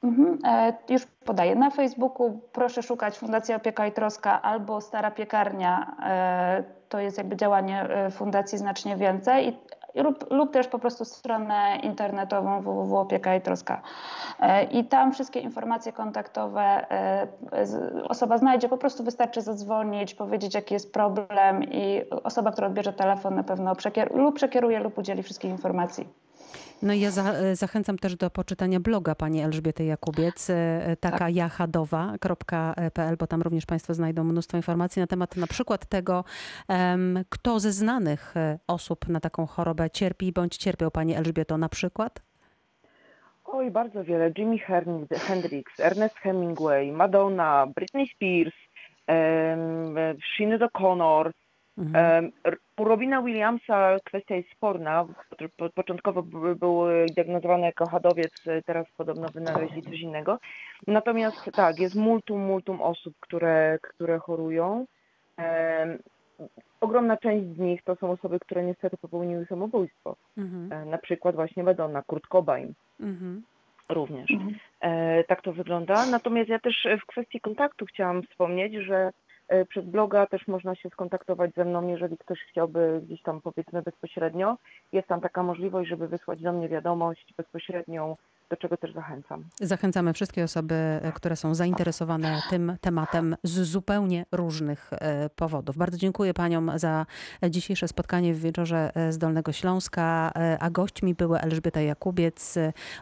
Mhm, 0.02 0.38
e, 0.44 0.72
już 0.88 1.06
podaję. 1.06 1.54
Na 1.54 1.70
Facebooku 1.70 2.40
proszę 2.52 2.82
szukać 2.82 3.18
Fundacja 3.18 3.56
Opieka 3.56 3.86
i 3.86 3.92
Troska 3.92 4.42
albo 4.42 4.80
Stara 4.80 5.10
Piekarnia. 5.10 5.96
E, 6.02 6.64
to 6.88 7.00
jest 7.00 7.18
jakby 7.18 7.36
działanie 7.36 7.82
e, 7.82 8.10
fundacji 8.10 8.58
znacznie 8.58 8.96
więcej. 8.96 9.48
I, 9.94 10.02
lub, 10.02 10.30
lub 10.30 10.52
też 10.52 10.68
po 10.68 10.78
prostu 10.78 11.04
stronę 11.04 11.78
internetową 11.82 12.60
www.opieka 12.60 13.34
i 13.34 13.40
troska. 13.40 13.82
I 14.70 14.84
tam 14.84 15.12
wszystkie 15.12 15.40
informacje 15.40 15.92
kontaktowe 15.92 16.86
osoba 18.08 18.38
znajdzie, 18.38 18.68
po 18.68 18.78
prostu 18.78 19.04
wystarczy 19.04 19.42
zadzwonić, 19.42 20.14
powiedzieć 20.14 20.54
jaki 20.54 20.74
jest 20.74 20.92
problem 20.92 21.64
i 21.64 22.02
osoba, 22.24 22.52
która 22.52 22.66
odbierze 22.66 22.92
telefon 22.92 23.34
na 23.34 23.42
pewno 23.42 23.74
przekier 23.74 24.14
lub 24.14 24.36
przekieruje 24.36 24.80
lub 24.80 24.98
udzieli 24.98 25.22
wszystkich 25.22 25.50
informacji. 25.50 26.08
No 26.82 26.92
i 26.92 27.00
ja 27.00 27.10
za, 27.10 27.32
e, 27.32 27.56
zachęcam 27.56 27.98
też 27.98 28.16
do 28.16 28.30
poczytania 28.30 28.80
bloga 28.80 29.14
pani 29.14 29.40
Elżbiety 29.40 29.84
Jakubiec, 29.84 30.50
e, 30.50 30.96
taka 31.00 31.18
tak. 31.18 31.34
jachadowa.pl, 31.34 33.16
bo 33.18 33.26
tam 33.26 33.42
również 33.42 33.66
państwo 33.66 33.94
znajdą 33.94 34.24
mnóstwo 34.24 34.56
informacji 34.56 35.00
na 35.00 35.06
temat 35.06 35.36
na 35.36 35.46
przykład 35.46 35.86
tego, 35.86 36.24
kto 37.28 37.60
ze 37.60 37.72
znanych 37.72 38.36
e, 38.36 38.58
osób 38.66 39.08
na 39.08 39.20
taką 39.20 39.46
chorobę 39.46 39.90
cierpi 39.90 40.32
bądź 40.32 40.56
cierpiał 40.56 40.90
pani 40.90 41.14
Elżbieto 41.14 41.58
na 41.58 41.68
przykład? 41.68 42.22
Oj, 43.44 43.70
bardzo 43.70 44.04
wiele. 44.04 44.30
Jimi 44.30 44.58
Hendrix, 45.10 45.80
Ernest 45.80 46.16
Hemingway, 46.16 46.92
Madonna, 46.92 47.66
Britney 47.66 48.06
Spears, 48.08 48.54
um, 49.08 49.96
Sinead 50.36 50.60
O'Connor, 50.60 51.30
Mhm. 51.78 52.32
U 52.76 52.84
Robina 52.84 53.22
Williamsa 53.22 53.96
kwestia 54.04 54.34
jest 54.34 54.50
sporna. 54.50 55.06
Początkowo 55.74 56.22
był 56.22 56.82
diagnozowany 57.16 57.66
jako 57.66 57.88
hadowiec, 57.88 58.44
teraz 58.66 58.86
podobno 58.96 59.28
wynaleźli 59.28 59.82
coś 59.82 60.00
innego. 60.00 60.38
Natomiast 60.86 61.50
tak, 61.52 61.78
jest 61.78 61.94
multum, 61.94 62.40
multum 62.40 62.82
osób, 62.82 63.14
które, 63.20 63.78
które 63.82 64.18
chorują. 64.18 64.86
Ogromna 66.80 67.16
część 67.16 67.46
z 67.46 67.58
nich 67.58 67.82
to 67.82 67.96
są 67.96 68.10
osoby, 68.10 68.40
które 68.40 68.64
niestety 68.64 68.96
popełniły 68.96 69.46
samobójstwo. 69.46 70.16
Mhm. 70.38 70.72
E, 70.72 70.84
na 70.84 70.98
przykład 70.98 71.34
właśnie 71.34 71.62
Madonna, 71.62 72.02
Kurt 72.02 72.26
Cobain. 72.26 72.74
Mhm. 73.00 73.42
Również. 73.88 74.30
Mhm. 74.30 74.54
E, 74.80 75.24
tak 75.24 75.42
to 75.42 75.52
wygląda. 75.52 76.06
Natomiast 76.06 76.48
ja 76.48 76.58
też 76.58 76.86
w 77.02 77.06
kwestii 77.06 77.40
kontaktu 77.40 77.86
chciałam 77.86 78.22
wspomnieć, 78.22 78.74
że 78.74 78.94
E, 78.94 79.12
przez 79.68 79.84
bloga 79.84 80.26
też 80.26 80.48
można 80.48 80.74
się 80.74 80.88
skontaktować 80.90 81.54
ze 81.54 81.64
mną, 81.64 81.88
jeżeli 81.88 82.18
ktoś 82.18 82.38
chciałby 82.50 83.00
gdzieś 83.02 83.22
tam 83.22 83.40
powiedzmy 83.40 83.82
bezpośrednio. 83.82 84.56
Jest 84.92 85.08
tam 85.08 85.20
taka 85.20 85.42
możliwość, 85.42 85.90
żeby 85.90 86.08
wysłać 86.08 86.42
do 86.42 86.52
mnie 86.52 86.68
wiadomość 86.68 87.34
bezpośrednią 87.36 88.16
do 88.50 88.56
czego 88.56 88.76
też 88.76 88.92
zachęcam. 88.92 89.44
Zachęcamy 89.60 90.12
wszystkie 90.12 90.44
osoby, 90.44 90.74
e, 90.74 91.12
które 91.12 91.36
są 91.36 91.54
zainteresowane 91.54 92.42
tym 92.50 92.76
tematem 92.80 93.36
z 93.42 93.60
zupełnie 93.60 94.26
różnych 94.32 94.90
e, 94.92 95.30
powodów. 95.30 95.76
Bardzo 95.76 95.98
dziękuję 95.98 96.34
Paniom 96.34 96.70
za 96.76 97.06
dzisiejsze 97.50 97.88
spotkanie 97.88 98.34
w 98.34 98.40
wieczorze 98.40 98.92
e, 98.94 99.12
z 99.12 99.18
Dolnego 99.18 99.52
Śląska, 99.52 100.32
a 100.60 100.70
gośćmi 100.70 101.14
były 101.14 101.40
Elżbieta 101.40 101.80
Jakubiec, 101.80 102.54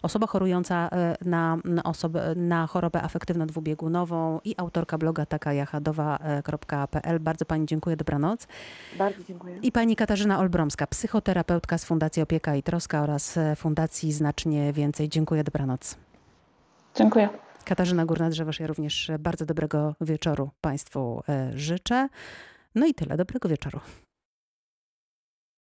osoba 0.02 0.26
chorująca 0.26 0.90
na, 1.24 1.58
osobę, 1.84 2.34
na 2.36 2.66
chorobę 2.66 3.00
afektywno-dwubiegunową 3.00 4.40
i 4.44 4.54
autorka 4.56 4.98
bloga 4.98 5.26
takajachadowa.pl. 5.26 7.20
Bardzo 7.20 7.44
Pani 7.44 7.66
dziękuję, 7.66 7.96
dobranoc. 7.96 8.46
Bardzo 8.98 9.24
dziękuję. 9.24 9.58
I 9.62 9.72
Pani 9.72 9.96
Katarzyna 9.96 10.38
Olbromska, 10.38 10.86
psychoterapeutka 10.86 11.78
z 11.78 11.84
Fundacji 11.84 12.22
Opieka 12.22 12.56
i 12.56 12.62
Troska 12.62 13.02
oraz 13.02 13.38
Fundacji 13.56 14.12
Znacznie 14.12 14.72
Więcej. 14.72 15.08
Dziękuję 15.08 15.35
Dziękuję, 15.36 15.44
dobranoc. 15.44 15.96
Dziękuję. 16.94 17.28
Katarzyna 17.64 18.06
Górna-Drzewosz, 18.06 18.60
ja 18.60 18.66
również 18.66 19.10
bardzo 19.18 19.46
dobrego 19.46 19.94
wieczoru 20.00 20.50
Państwu 20.60 21.22
e, 21.28 21.50
życzę. 21.54 22.08
No 22.74 22.86
i 22.86 22.94
tyle, 22.94 23.16
dobrego 23.16 23.48
wieczoru. 23.48 23.80